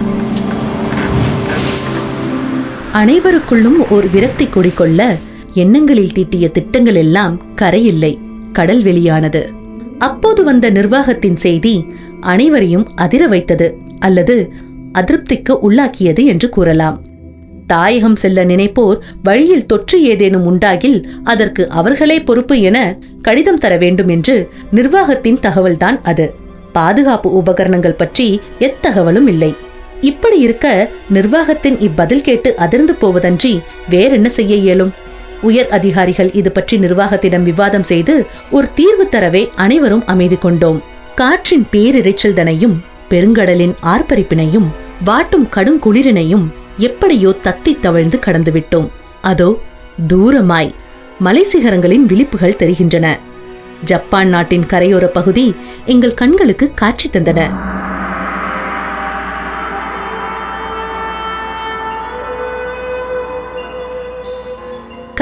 அனைவருக்குள்ளும் 2.92 3.88
ஓர் 3.90 4.10
விரக்தி 4.10 4.46
குடிக்கொள்ள 4.46 5.16
எண்ணங்களில் 5.54 6.12
தீட்டிய 6.12 6.50
திட்டங்கள் 6.50 6.94
எல்லாம் 6.94 7.40
கரையில்லை 7.54 8.18
கடல் 8.52 8.82
வெளியானது. 8.82 9.60
அப்போது 10.02 10.40
வந்த 10.44 10.66
நிர்வாகத்தின் 10.70 11.36
செய்தி 11.36 11.74
அனைவரையும் 12.20 12.86
அதிர 12.96 13.22
வைத்தது 13.26 13.66
அல்லது 13.98 14.36
அதிருப்திக்கு 14.98 15.52
உள்ளாக்கியது 15.68 16.22
என்று 16.24 16.48
கூறலாம். 16.48 16.96
தாயகம் 17.66 18.16
செல்ல 18.16 18.44
நினைப்போர் 18.44 18.98
வழியில் 19.22 19.66
தொற்று 19.66 19.98
ஏதேனும் 20.02 20.46
உண்டாகில் 20.46 20.98
அதற்கு 21.24 21.62
அவர்களே 21.70 22.16
பொறுப்பு 22.20 22.56
என 22.60 22.78
கடிதம் 23.22 23.58
தர 23.58 23.76
வேண்டும் 23.76 24.08
என்று 24.08 24.36
நிர்வாகத்தின் 24.70 25.38
தகவல்தான் 25.42 25.98
அது. 26.02 26.26
பாதுகாப்பு 26.72 27.28
உபகரணங்கள் 27.32 28.00
பற்றி 28.02 28.26
எத்தகவலும் 28.58 29.26
இல்லை. 29.26 29.52
இப்படி 30.00 30.38
இருக்க 30.38 30.66
நிர்வாகத்தின் 31.08 31.78
இப்பதில் 31.88 32.26
கேட்டு 32.28 32.50
அதிர்ந்து 32.56 32.94
போவதன்றி 33.00 33.54
வேறென்ன 33.90 34.28
செய்ய 34.28 34.54
இயலும்? 34.56 34.92
உயர் 35.42 35.68
அதிகாரிகள் 35.68 36.32
இது 36.32 36.52
பற்றி 36.52 36.78
நிர்வாகத்திடம் 36.78 37.42
விவாதம் 37.42 37.82
செய்து 37.82 38.26
ஒரு 38.50 38.68
தீர்வு 38.74 39.08
தரவே 39.10 39.50
அனைவரும் 39.54 40.06
அமைதி 40.06 40.36
கொண்டோம். 40.36 40.82
காற்றின் 41.14 41.66
பேரிரைச்சல்தனையும் 41.72 42.76
பெருங்கடலின் 43.10 43.74
ஆர்ப்பரிப்பினையும் 43.82 44.68
வாட்டும் 45.06 45.48
கடும் 45.48 45.80
குளிரினையும் 45.80 46.46
எப்படியோ 46.78 47.34
தத்தித் 47.44 47.80
தவழ்ந்து 47.80 48.18
கடந்துவிட்டோம். 48.26 48.88
அதோ 49.22 49.58
தூரமாய் 50.08 50.74
மலை 51.18 51.46
சிகரங்களின் 51.52 52.06
விழிப்புகள் 52.06 52.56
தெரிகின்றன. 52.56 53.18
ஜப்பான் 53.84 54.28
நாட்டின் 54.28 54.62
கரையோர 54.62 55.04
பகுதி 55.04 55.54
எங்கள் 55.84 56.14
கண்களுக்கு 56.14 56.72
காட்சி 56.74 57.10
தந்தன. 57.10 57.50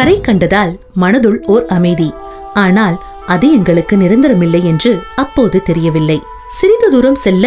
கரை 0.00 0.20
கண்டதால் 0.20 0.70
மனதுள் 1.00 1.38
ஓர் 1.46 1.64
அமைதி. 1.66 2.06
ஆனால் 2.54 2.94
அது 3.26 3.46
எங்களுக்கு 3.52 3.96
நிரந்தரமில்லை 3.96 4.60
என்று 4.62 4.98
அப்போது 5.14 5.62
தெரியவில்லை. 5.62 6.16
சிறிது 6.48 6.90
தூரம் 6.90 7.14
செல்ல 7.14 7.46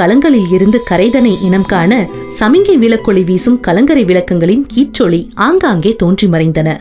கலங்களில் 0.00 0.50
இருந்து 0.52 0.78
கரைதனை 0.90 1.32
இனம் 1.42 1.66
காண 1.66 1.92
சமிங்கை 2.40 2.76
விளக்கொளி 2.82 3.24
வீசும் 3.24 3.60
கலங்கரை 3.60 4.04
விளக்கங்களின் 4.04 4.66
கீற்றொளி 4.74 5.28
ஆங்காங்கே 5.34 5.96
தோன்றி 5.96 6.26
மறைந்தன. 6.26 6.76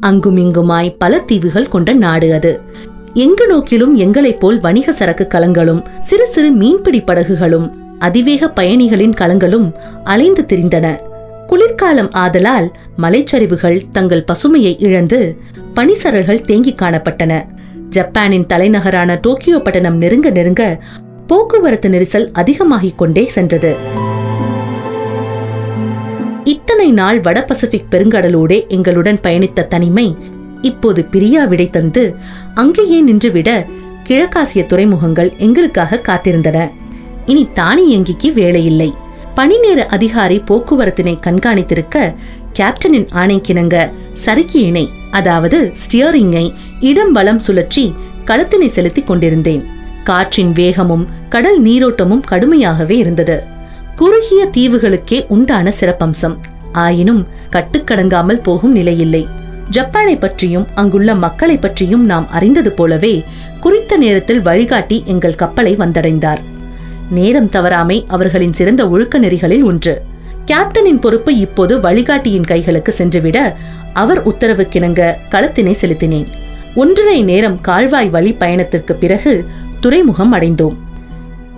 அங்குமிங்குமாய் 0.00 0.94
பல 0.98 1.18
தீவுகள் 1.18 1.68
கொண்ட 1.68 1.92
நாடு 1.92 2.34
அது. 2.34 2.60
எங்கு 3.14 3.46
நோக்கிலும் 3.46 3.94
எங்களைப் 3.94 4.40
போல் 4.40 4.60
வணிக 4.60 4.92
சரக்கு 4.92 5.26
கலங்களும் 5.26 5.84
சிறு 6.00 6.26
சிறு 6.26 6.50
மீன்பிடி 6.50 7.00
படகுகளும் 7.00 7.68
அதிவேக 7.98 8.48
பயணிகளின் 8.48 9.12
கலங்களும் 9.12 9.68
அலைந்து 10.04 10.44
திரிந்தன. 10.48 10.98
குளிர்காலம் 11.48 12.12
ஆதலால் 12.12 12.72
மலைச்சரிவுகள் 12.98 13.86
தங்கள் 13.92 14.24
பசுமையை 14.24 14.76
இழந்து 14.78 15.36
பனிசரல்கள் 15.76 16.44
தேங்கிக் 16.44 16.80
காணப்பட்டன. 16.80 17.44
ஜப்பானின் 17.90 18.46
தலைநகரான 18.46 19.18
டோக்கியோ 19.22 19.58
பட்டணம் 19.58 19.96
நெருங்க 19.96 20.30
நெருங்க 20.30 20.84
போக்குவரத்து 21.26 21.88
நெரிசல் 21.88 22.32
அதிகமாகிக் 22.32 22.98
கொண்டே 22.98 23.24
சென்றது. 23.24 23.76
இத்தனை 26.44 26.90
நாள் 26.90 27.20
வட 27.20 27.44
பசிபிக் 27.44 27.86
பெருங்கடலோடே 27.90 28.66
எங்களுடன் 28.66 29.18
பயணித்த 29.22 29.66
தனிமை 29.66 30.16
இப்போது 30.62 31.04
பிரியா 31.04 31.44
விடை 31.44 31.70
தந்து 31.70 32.14
அங்கேயே 32.54 33.04
நின்றுவிட 33.04 33.64
கிழக்காசிய 34.04 34.66
துறைமுகங்கள் 34.66 35.32
எங்களுக்காக 35.36 36.00
காத்திருந்தன. 36.06 36.70
இனி 37.26 37.48
தானியங்கிக்கு 37.54 38.32
வேலையில்லை. 38.32 39.06
பணிநேர 39.38 39.80
அதிகாரி 39.86 40.36
போக்குவரத்தினை 40.48 41.12
கண்காணித்திருக்க 41.24 41.96
கேப்டனின் 42.52 43.06
ஆணைக்கிணங்க 43.20 43.76
சறுக்கியினை 44.24 44.82
அதாவது 45.10 45.58
ஸ்டியரிங்கை 45.82 46.46
இடம் 46.80 47.12
வலம் 47.12 47.40
சுழற்றி 47.46 47.84
களத்தினை 48.24 48.66
செலுத்திக் 48.66 49.06
கொண்டிருந்தேன். 49.06 49.62
காற்றின் 50.04 50.52
வேகமும் 50.52 51.04
கடல் 51.28 51.62
நீரோட்டமும் 51.62 52.26
கடுமையாகவே 52.30 52.90
இருந்தது. 52.90 53.38
குறுகிய 53.96 54.42
தீவுகளுக்கே 54.56 55.26
உண்டான 55.28 55.72
சிறப்பம்சம். 55.80 56.36
ஆயினும் 56.72 57.22
கட்டுக்கடங்காமல் 57.52 58.42
போகும் 58.42 58.72
நிலையில்லை. 58.72 59.26
ஜப்பானை 59.70 60.18
பற்றியும் 60.18 60.68
அங்குள்ள 60.74 61.14
மக்களை 61.14 61.58
பற்றியும் 61.58 62.04
நாம் 62.04 62.28
அறிந்தது 62.30 62.72
போலவே 62.72 63.14
குறித்த 63.60 63.96
நேரத்தில் 63.96 64.42
வழிகாட்டி 64.42 65.02
எங்கள் 65.06 65.34
கப்பலை 65.34 65.74
வந்தடைந்தார். 65.76 66.42
நேரம் 67.10 67.50
தவறாமை 67.50 68.04
அவர்களின் 68.06 68.52
சிறந்த 68.52 68.88
ஒழுக்க 68.88 69.20
நெறிகளில் 69.20 69.62
ஒன்று. 69.62 70.02
கேப்டனின் 70.46 71.00
பொறுப்பு 71.00 71.36
இப்போது 71.36 71.78
வழிகாட்டியின் 71.78 72.46
கைகளுக்கு 72.46 72.92
சென்றுவிட 72.92 73.56
அவர் 73.92 74.22
உத்தரவு 74.22 74.68
கிணங்க 74.72 75.16
களத்தினை 75.28 75.74
செலுத்தினேன். 75.80 76.26
ஒன்றரை 76.74 77.22
நேரம் 77.22 77.60
கால்வாய் 77.60 78.10
வழி 78.10 78.32
பயணத்திற்கு 78.32 78.94
பிறகு 78.94 79.46
துறைமுகம் 79.80 80.34
அடைந்தோம். 80.34 80.76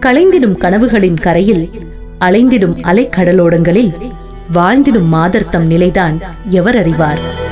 கலைந்திடும் 0.01 0.57
கனவுகளின் 0.59 1.21
கரையில் 1.21 1.71
அலைந்திடும் 2.21 2.77
அலைக்கடலோடங்களில் 2.83 3.93
வாழ்ந்திடும் 4.55 5.09
மாதர்த்தம் 5.09 5.67
நிலைதான் 5.67 6.21
எவர் 6.49 6.77
அறிவார். 6.77 7.49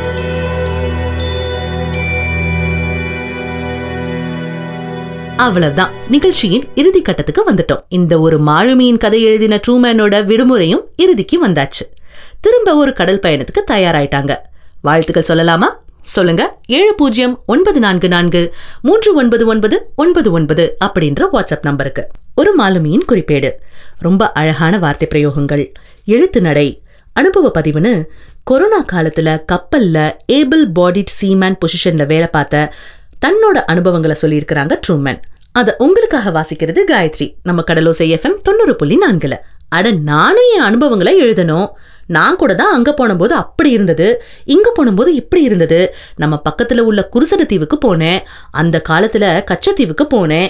அவ்வளவுதான். 5.39 5.91
நிகழ்ச்சியின் 6.09 6.65
இறுதி 6.75 7.03
கட்டத்துக்கு 7.03 7.53
வந்துட்டோம். 7.53 7.81
இந்த 7.89 8.21
ஒரு 8.21 8.41
மாலுமியின் 8.41 8.99
கதை 8.99 9.23
எழுதின 9.23 9.61
ட்ரூமேனோட 9.69 10.25
விடுமுறையும் 10.25 10.81
இறுதிக்கு 10.97 11.49
வந்தாச்சு. 11.49 11.85
திரும்ப 12.41 12.77
ஒரு 12.77 12.93
கடல் 12.93 13.19
பயணத்துக்கு 13.19 13.65
தயாராயிட்டாங்க. 13.71 14.37
வாழ்த்துக்கள் 14.81 15.37
சொல்லலாமா? 15.37 15.67
சொல்லுங்க. 16.03 16.59
ஏழு 16.67 16.95
பூஜ்ஜியம் 16.95 17.43
ஒன்பது 17.47 17.81
நான்கு 17.81 18.09
நான்கு 18.09 18.55
மூன்று 18.83 19.15
ஒன்பது 19.15 19.47
ஒன்பது 19.47 19.91
ஒன்பது 19.97 20.31
ஒன்பது 20.31 20.77
அப்படின்ற 20.85 21.27
வாட்ஸ்அப் 21.33 21.63
நம்பருக்கு. 21.63 22.09
ஒரு 22.35 22.55
மாலுமியின் 22.59 23.05
குறிப்பேடு. 23.09 23.51
ரொம்ப 23.99 24.33
அழகான 24.33 24.79
வார்த்தை 24.79 25.09
பிரயோகங்கள். 25.15 25.73
எழுத்து 26.05 26.41
நடை. 26.41 26.83
அனுபவ 27.13 27.51
பதிவுன்னு 27.59 28.05
கொரோனா 28.45 28.85
காலத்துல 28.93 29.45
கப்பல்ல 29.53 30.13
ஏபிள் 30.33 30.65
பாடிட் 30.75 31.13
சீமேன் 31.23 31.57
பொசிஷன்ல 31.59 32.07
வேலை 32.07 32.27
பார்த்த 32.27 32.75
தன்னோட 33.27 33.57
அனுபவங்களை 33.67 34.17
சொல்லியிருக்கிறாங்க 34.23 34.81
ட்ரூமேன் 34.89 35.21
அத 35.53 35.75
உங்களுக்காக 35.79 36.31
வாசிக்கிறது 36.31 36.79
காயத்ரி. 36.89 37.35
நம்ம 37.43 37.63
கடலோசை 37.67 38.17
எஃப்எம் 38.17 38.37
தொண்ணூறு 38.37 38.77
புள்ளி 38.77 38.99
நான்குல. 38.99 39.37
அட 39.69 39.91
நானும் 39.91 40.43
என் 40.55 40.61
அனுபவங்களை 40.61 41.23
எழுதணும். 41.23 41.71
நான் 42.07 42.37
கூட 42.37 42.55
தான் 42.55 42.73
அங்க 42.73 42.93
போனபோது 42.93 43.35
அப்படி 43.35 43.71
இருந்தது. 43.71 44.23
இங்க 44.45 44.71
போனபோது 44.71 45.15
இப்படி 45.15 45.43
இருந்தது. 45.43 45.95
நம்ம 46.17 46.43
பக்கத்துல 46.51 46.79
உள்ள 46.79 47.09
குருசட 47.13 47.47
தீவுக்கு 47.47 47.79
போனேன். 47.87 48.19
அந்த 48.51 48.83
காலத்துல 48.89 49.45
கச்சத்தீவுக்கு 49.51 50.07
போனேன். 50.11 50.49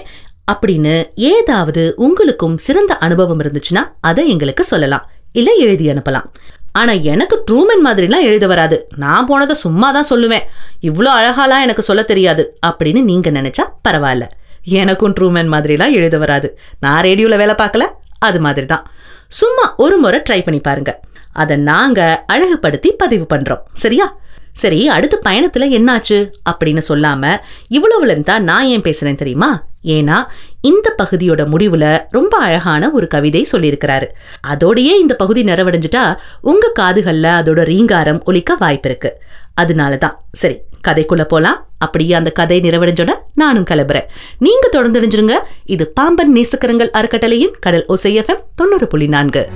அப்படின்னு 0.52 1.04
ஏதாவது 1.14 1.94
உங்களுக்கும் 1.96 2.58
சிறந்த 2.58 2.98
அனுபவம் 2.98 3.40
இருந்துச்சுன்னா 3.40 3.92
அதை 4.00 4.28
எங்களுக்கு 4.28 4.64
சொல்லலாம். 4.64 5.10
இல்ல 5.32 5.52
எழுதி 5.52 5.88
அனுப்பலாம். 5.88 6.24
ஆனா 6.72 6.92
எனக்கு 6.92 7.44
ட்ரூமன் 7.50 7.86
மாதிரிலாம் 7.86 8.20
எழுத 8.20 8.46
வராது. 8.46 8.88
நான் 8.96 9.26
போனதை 9.26 9.56
சும்மா 9.56 9.92
தான் 9.92 10.06
சொல்லுவேன். 10.10 10.42
இவ்வளோ 10.82 11.08
அழகாலாம் 11.08 11.62
எனக்கு 11.62 11.82
சொல்ல 11.82 12.02
தெரியாது. 12.02 12.58
அப்படின்னு 12.66 13.02
நீங்க 13.02 13.30
நினைச்சா 13.30 13.64
பரவாயில்ல. 13.88 14.22
எனக்கும் 14.64 15.14
ட்ரூமன் 15.20 15.52
மாதிரிலாம் 15.52 15.90
எழுத 15.90 16.18
வராது. 16.18 16.58
நான் 16.80 17.04
ரேடியோல 17.04 17.36
வேலை 17.36 17.54
பார்க்கல. 17.58 17.86
அது 18.18 18.40
மாதிரி 18.40 18.66
தான் 18.66 18.90
சும்மா 19.28 19.74
ஒரு 19.76 19.96
முறை 19.96 20.22
ட்ரை 20.30 20.42
பண்ணி 20.42 20.60
பாருங்க. 20.60 21.00
அதை 21.32 21.56
நாங்க 21.56 22.24
அழகுபடுத்தி 22.26 22.90
பதிவு 22.90 23.26
பண்றோம். 23.34 23.60
சரியா? 23.72 24.16
சரி 24.52 24.88
அடுத்த 24.88 25.20
பயணத்துல 25.26 25.60
என்னாச்சு? 25.60 26.30
அப்படின்னு 26.50 26.80
சொல்லாம 26.88 27.40
இவ்வளவுல 27.70 28.22
தான் 28.22 28.42
நான் 28.42 28.64
ஏன் 28.64 28.82
பேசுறேன் 28.82 29.14
தெரியுமா? 29.14 29.64
ஏன்னா 29.88 30.16
இந்த 30.60 30.94
பகுதியோட 31.02 31.42
முடிவுல 31.52 31.84
ரொம்ப 32.10 32.38
அழகான 32.38 32.90
ஒரு 32.90 33.06
கவிதை 33.06 33.46
சொல்லியிருக்கிறாரு. 33.52 34.06
அதோடயே 34.46 34.94
இந்த 35.02 35.14
பகுதி 35.14 35.42
நிறைவடைஞ்சிட்டா 35.44 36.04
உங்க 36.40 36.72
காதுகள்ல 36.80 37.28
அதோட 37.40 37.62
ரீங்காரம் 37.64 38.22
ஒழிக்க 38.24 38.56
வாய்ப்பு 38.58 38.88
இருக்கு. 38.88 39.10
அதனால 39.54 39.96
தான். 39.96 40.20
சரி 40.32 40.56
கதைக்குள்ள 40.88 41.24
போலாம். 41.24 41.66
அப்படியே 41.78 42.12
அந்த 42.12 42.30
கதை 42.30 42.60
நிறைவடைஞ்சோட 42.60 43.10
நானும் 43.34 43.66
கிளம்புறேன். 43.70 44.08
நீங்க 44.38 44.68
தொடர்ந்துடைஞ்சிருங்க 44.72 45.34
இது 45.64 45.86
பாம்பன் 45.88 46.34
நேசக்கரங்கள் 46.34 46.90
அறக்கட்டளையின் 46.90 47.54
கடல் 47.60 47.86
ஒசை 47.88 48.36
தொண்ணூறு 48.54 48.86
புள்ளி 48.86 49.06
நான்கு. 49.06 49.48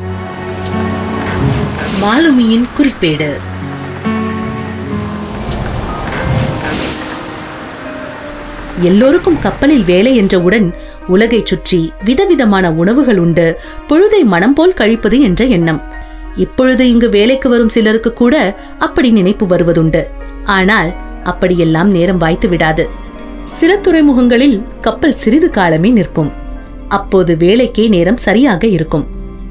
மாலுமியின் 2.03 2.69
குறிப்பேடு. 2.79 3.31
எல்லோருக்கும் 8.81 9.39
கப்பலில் 9.39 9.85
வேலை 9.85 10.17
என்றவுடன் 10.17 10.75
உலகைச் 11.09 11.47
சுற்றி 11.47 11.93
விதவிதமான 12.05 12.73
உணவுகள் 12.73 13.19
உண்டு 13.19 13.59
பொழுதை 13.89 14.23
மனம் 14.23 14.55
போல் 14.55 14.75
கழிப்பது 14.75 15.21
என்ற 15.21 15.45
எண்ணம். 15.45 15.83
இப்பொழுது 16.35 16.89
இங்கு 16.89 17.09
வேலைக்கு 17.09 17.49
வரும் 17.49 17.69
சிலருக்கு 17.69 18.13
கூட 18.13 18.57
அப்படி 18.79 19.11
நினைப்பு 19.11 19.47
வருவதுண்டு. 19.47 20.07
ஆனால் 20.45 20.95
அப்படியெல்லாம் 21.25 21.91
நேரம் 21.91 22.19
வாய்த்து 22.19 22.49
விடாது. 22.49 22.89
சில 23.47 23.77
துறைமுகங்களில் 23.77 24.63
கப்பல் 24.81 25.15
சிறிது 25.15 25.51
காலமே 25.51 25.91
நிற்கும். 25.91 26.33
அப்போது 26.89 27.37
வேலைக்கே 27.37 27.89
நேரம் 27.89 28.17
சரியாக 28.17 28.67
இருக்கும். 28.67 29.07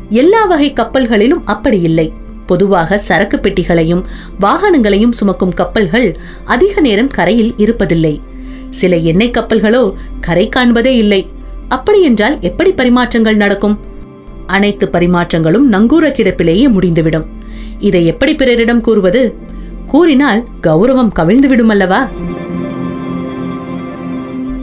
எல்லா 0.10 0.46
வகை 0.46 0.74
கப்பல்களிலும் 0.74 1.44
அப்படி 1.46 1.82
இல்லை. 1.82 2.14
பொதுவாக 2.46 2.98
சரக்கு 2.98 3.38
பெட்டிகளையும் 3.38 4.04
வாகனங்களையும் 4.42 5.12
சுமக்கும் 5.12 5.54
கப்பல்கள் 5.54 6.18
அதிக 6.46 6.82
நேரம் 6.82 7.08
கரையில் 7.08 7.54
இருப்பதில்லை. 7.58 8.20
சில 8.72 8.98
எண்ணெய் 8.98 9.32
கப்பல்களோ 9.32 9.94
கரை 10.22 10.50
காண்பதே 10.50 10.94
இல்லை. 10.96 11.28
அப்படியென்றால் 11.68 12.38
எப்படி 12.42 12.72
பரிமாற்றங்கள் 12.72 13.36
நடக்கும்? 13.36 13.80
அனைத்து 14.48 14.90
பரிமாற்றங்களும் 14.92 15.68
நங்கூர 15.72 16.08
கிடப்பிலேயே 16.10 16.70
முடிந்துவிடும். 16.70 17.26
இதை 17.80 18.06
எப்படி 18.06 18.36
பிறரிடம் 18.36 18.82
கூறுவது? 18.82 19.36
கூறினால் 19.88 20.46
கௌரவம் 20.64 21.16
கவிழ்ந்துவிடும் 21.16 21.68
அல்லவா 21.68 22.08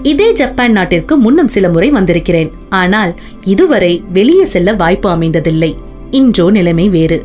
இதே 0.03 0.33
ஜப்பான் 0.33 0.73
நாட்டிற்கு 0.73 1.17
முன்னம் 1.17 1.49
சில 1.49 1.69
முறை 1.69 1.91
வந்திருக்கிறேன். 1.91 2.53
ஆனால் 2.69 3.15
இதுவரை 3.45 4.05
வெளியே 4.13 4.45
செல்ல 4.45 4.73
வாய்ப்பு 4.73 5.09
அமைந்ததில்லை. 5.09 5.77
இன்றோ 6.11 6.51
நிலைமை 6.51 6.89
வேறு. 6.89 7.25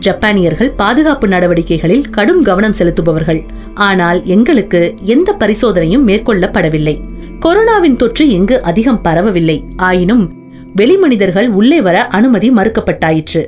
ஜப்பானியர்கள் 0.00 0.72
பாதுகாப்பு 0.76 1.28
நடவடிக்கைகளில் 1.28 2.10
கடும் 2.10 2.42
கவனம் 2.42 2.74
செலுத்துபவர்கள். 2.78 3.44
ஆனால் 3.74 4.24
எங்களுக்கு 4.24 4.94
எந்த 5.02 5.32
பரிசோதனையும் 5.32 6.08
மேற்கொள்ளப்படவில்லை. 6.08 7.00
கொரோனாவின் 7.40 7.96
தொற்று 7.96 8.28
இங்கு 8.28 8.62
அதிகம் 8.62 9.02
பரவவில்லை. 9.02 9.64
ஆயினும் 9.76 10.32
வெளிமனிதர்கள் 10.76 11.46
உள்ளே 11.46 11.80
வர 11.80 12.06
அனுமதி 12.06 12.50
மறுக்கப்பட்டாயிற்று. 12.50 13.44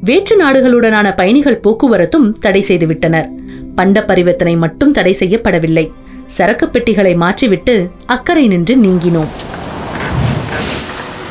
வேற்று 0.00 0.44
நாடுகளுடனான 0.44 1.16
பயணிகள் 1.16 1.60
போக்குவரத்தும் 1.60 2.32
தடை 2.40 2.64
செய்துவிட்டனர். 2.68 3.28
பண்ட 3.74 4.04
பரிவர்த்தனை 4.04 4.56
மட்டும் 4.56 4.92
தடை 4.92 5.16
செய்யப்படவில்லை. 5.18 5.90
சரக்கு 6.26 6.68
பெட்டிகளை 6.68 7.14
மாற்றிவிட்டு 7.14 7.90
அக்கறை 8.06 8.48
நின்று 8.48 8.76
நீங்கினோம். 8.76 9.26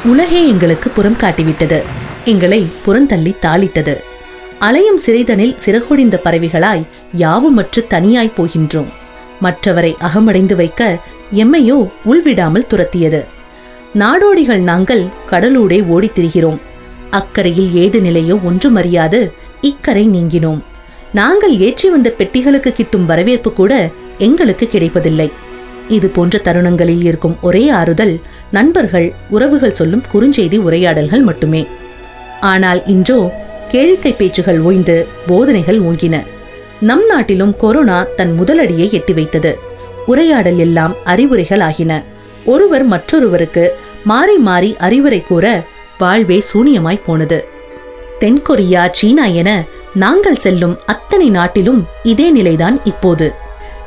உலகே 0.05 0.47
எங்களுக்கு 0.47 0.89
புறம் 0.89 1.17
காட்டிவிட்டது. 1.21 1.81
எங்களை 2.25 2.67
புறந்தள்ளி 2.87 3.35
தாளிட்டது. 3.41 4.01
அலையும் 4.65 4.99
சிறைதனில் 5.05 5.55
சிறகொடிந்த 5.65 6.15
பறவைகளாய் 6.23 6.81
யாவுமற்று 7.17 7.87
தனியாய் 7.87 8.35
போகின்றோம். 8.37 8.89
மற்றவரை 9.41 9.93
அகமடைந்து 9.97 10.55
வைக்க 10.55 10.99
எம்மையோ 11.33 11.89
உள்விடாமல் 12.05 12.67
துரத்தியது. 12.67 13.25
நாடோடிகள் 13.93 14.59
நாங்கள் 14.59 15.03
கடலூடே 15.31 15.79
ஓடித் 15.85 16.15
திரிகிறோம். 16.15 16.59
அக்கரையில் 17.09 17.73
ஏது 17.73 17.99
நிலையோ 18.01 18.43
ஒன்றும் 18.43 18.75
அறியாது. 18.75 19.31
இக்கரை 19.61 20.09
நீங்கினோம். 20.09 20.61
நாங்கள் 21.13 21.57
ஏற்றி 21.57 21.89
வந்த 21.89 22.13
பெட்டிகளுக்கு 22.17 22.71
கிட்டும் 22.71 23.05
வரவேற்பு 23.05 23.53
கூட 23.53 23.89
எங்களுக்கு 24.17 24.67
கிடைப்பதில்லை. 24.67 25.31
இது 25.89 26.07
போன்ற 26.07 26.37
தருணங்களில் 26.39 27.03
இருக்கும் 27.03 27.37
ஒரே 27.41 27.69
ஆறுதல் 27.69 28.19
நண்பர்கள் 28.51 29.13
உறவுகள் 29.29 29.73
சொல்லும் 29.73 30.03
குறுஞ்செய்தி 30.13 30.57
உரையாடல்கள் 30.57 31.21
மட்டுமே. 31.21 31.67
ஆனால் 32.39 32.85
இன்றோ 32.85 33.49
கேளிக்கை 33.71 34.15
பேச்சுகள் 34.15 34.61
ஓய்ந்து 34.61 35.07
போதனைகள் 35.27 35.81
ஓங்கின. 35.81 36.25
நம் 36.81 37.05
நாட்டிலும் 37.05 37.57
கொரோனா 37.57 38.07
தன் 38.15 38.39
முதலடியை 38.39 38.91
எட்டி 38.91 39.13
வைத்தது. 39.13 39.59
உரையாடல் 40.05 40.57
எல்லாம் 40.57 40.95
அறிவுரைகள் 41.03 41.59
ஆகின. 41.59 42.03
ஒருவர் 42.45 42.83
மற்றொருவருக்கு 42.83 43.69
மாறி 44.03 44.37
மாறி 44.37 44.75
அறிவுரை 44.79 45.23
கூற 45.23 45.63
வாழ்வே 45.97 46.43
சூனியமாய் 46.53 47.03
போனது. 47.05 47.47
தென்கொரியா 48.19 48.89
சீனா 48.91 49.25
என 49.25 49.63
நாங்கள் 49.93 50.35
செல்லும் 50.35 50.79
அத்தனை 50.85 51.29
நாட்டிலும் 51.29 51.87
இதே 52.03 52.29
நிலைதான் 52.29 52.83
இப்போது. 52.83 53.33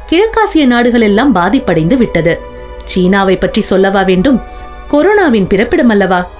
கிழக்காசிய 0.09 0.67
நாடுகள் 0.67 1.01
எல்லாம் 1.01 1.35
பாதிப்படைந்து 1.35 1.97
விட்டது. 1.97 2.41
சீனாவை 2.85 3.37
பற்றி 3.37 3.61
சொல்லவா 3.61 4.03
வேண்டும்? 4.03 4.43
கொரோனாவின் 4.91 5.47
பிறப்பிடம் 5.47 5.89
அல்லவா 5.89 6.31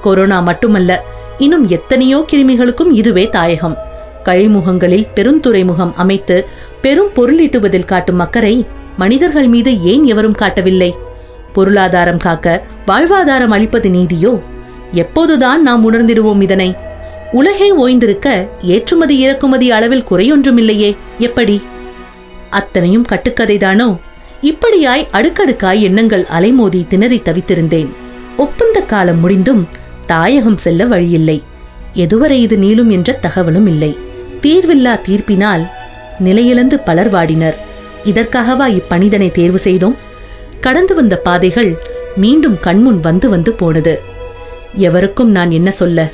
கொரோனா 0.00 0.40
மட்டுமல்ல 0.40 1.04
இன்னும் 1.38 1.68
எத்தனையோ 1.68 2.24
கிருமிகளுக்கும் 2.32 2.92
இதுவே 2.92 3.28
தாயகம். 3.28 3.78
கழிமுகங்களில் 4.24 5.06
பெருந்துறைமுகம் 5.14 5.94
அமைத்து 5.94 6.46
பெரும் 6.80 7.08
பொருளீட்டுவதில் 7.16 7.84
காட்டும் 7.84 8.18
அக்கறை 8.18 8.66
மனிதர்கள் 8.98 9.48
மீது 9.48 9.82
ஏன் 9.82 10.04
எவரும் 10.04 10.32
காட்டவில்லை? 10.32 10.94
பொருளாதாரம் 11.52 12.18
காக்க 12.18 12.62
வாழ்வாதாரம் 12.86 13.48
அளிப்பது 13.48 13.90
நீதியோ? 13.90 14.40
எப்போதுதான் 14.92 15.58
நாம் 15.58 15.92
உணர்ந்திடுவோம் 15.92 16.42
இதனை. 16.42 16.76
உலகே 17.32 17.76
ஓய்ந்திருக்க 17.76 18.48
ஏற்றுமதி 18.62 19.18
இறக்குமதி 19.18 19.70
அளவில் 19.70 20.04
குறையொன்றுமில்லையே 20.10 20.96
எப்படி? 21.18 21.62
அத்தனையும் 22.50 23.06
கட்டுக்கதைதானோ? 23.12 23.96
இப்படியாய் 24.42 25.06
அடுக்கடுக்காய் 25.12 25.80
எண்ணங்கள் 25.80 26.26
அலைமோதி 26.38 26.86
திணறி 26.86 27.18
தவித்திருந்தேன். 27.18 27.88
ஒப்பந்த 28.36 28.80
காலம் 28.80 29.20
முடிந்தும் 29.20 29.68
தாயகம் 30.06 30.58
செல்ல 30.58 30.84
வழியில்லை. 30.84 31.42
எதுவரை 31.94 32.30
இது 32.30 32.56
நீளும் 32.56 32.90
என்ற 32.90 33.12
தகவலும் 33.12 33.66
இல்லை. 33.66 33.98
தீர்வில்லா 34.42 35.00
தீர்ப்பினால் 35.06 35.66
நிலையிழந்து 36.24 36.74
பலர் 36.84 37.12
வாடினர். 37.12 37.54
இதற்காகவா 38.04 38.66
இப்பணிதனை 38.66 39.30
தேர்வு 39.30 39.58
செய்தோம்? 39.58 39.96
கடந்து 40.60 40.94
வந்த 40.94 41.16
பாதைகள் 41.16 41.76
மீண்டும் 42.16 42.60
கண்முன் 42.60 43.00
வந்து 43.00 43.28
வந்து 43.28 43.52
போனது. 43.52 44.02
எவருக்கும் 44.74 45.30
நான் 45.30 45.50
என்ன 45.50 45.70
சொல்ல? 45.70 46.10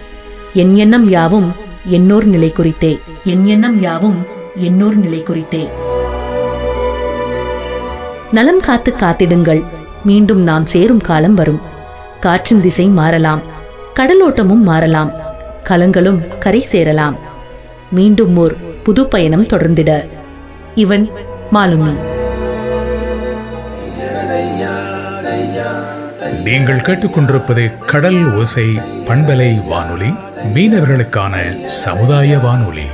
என் 0.55 0.76
எண்ணம் 0.76 1.09
யாவும் 1.09 1.53
என்னோர் 1.90 2.24
நிலை 2.24 2.53
குறித்தே. 2.53 2.98
என் 3.24 3.46
எண்ணம் 3.46 3.81
யாவும் 3.81 4.26
என்னோர் 4.57 4.94
நிலை 4.94 5.22
குறித்தே. 5.22 5.68
நலம் 8.33 8.61
காத்து 8.61 8.94
காத்திடுங்கள். 9.00 9.64
மீண்டும் 10.05 10.40
நாம் 10.40 10.66
சேரும் 10.66 11.00
காலம் 11.00 11.35
வரும். 11.35 11.61
காற்றின் 12.20 12.61
திசை 12.61 12.87
மாறலாம். 12.87 13.49
கடலோட்டமும் 14.00 14.62
மாறலாம். 14.62 15.12
கலங்களும் 15.62 16.38
கரை 16.38 16.60
சேரலாம். 16.60 17.16
மீண்டும் 17.90 18.36
ஓர் 18.36 18.54
புது 18.82 19.06
பயணம் 19.06 19.46
தொடர்ந்திட. 19.46 20.08
இவன் 20.74 21.10
மாலுமி. 21.52 21.94
நீங்கள் 26.44 26.76
கேட்டுக்கொண்டிருப்பது 26.76 27.84
கடல் 27.84 28.34
ஓசை 28.34 28.66
பண்பலை 29.05 29.68
வானொலி 29.68 30.14
மீனவர்களுக்கான 30.55 31.66
சமுதாய 31.66 32.38
வானொலி. 32.38 32.86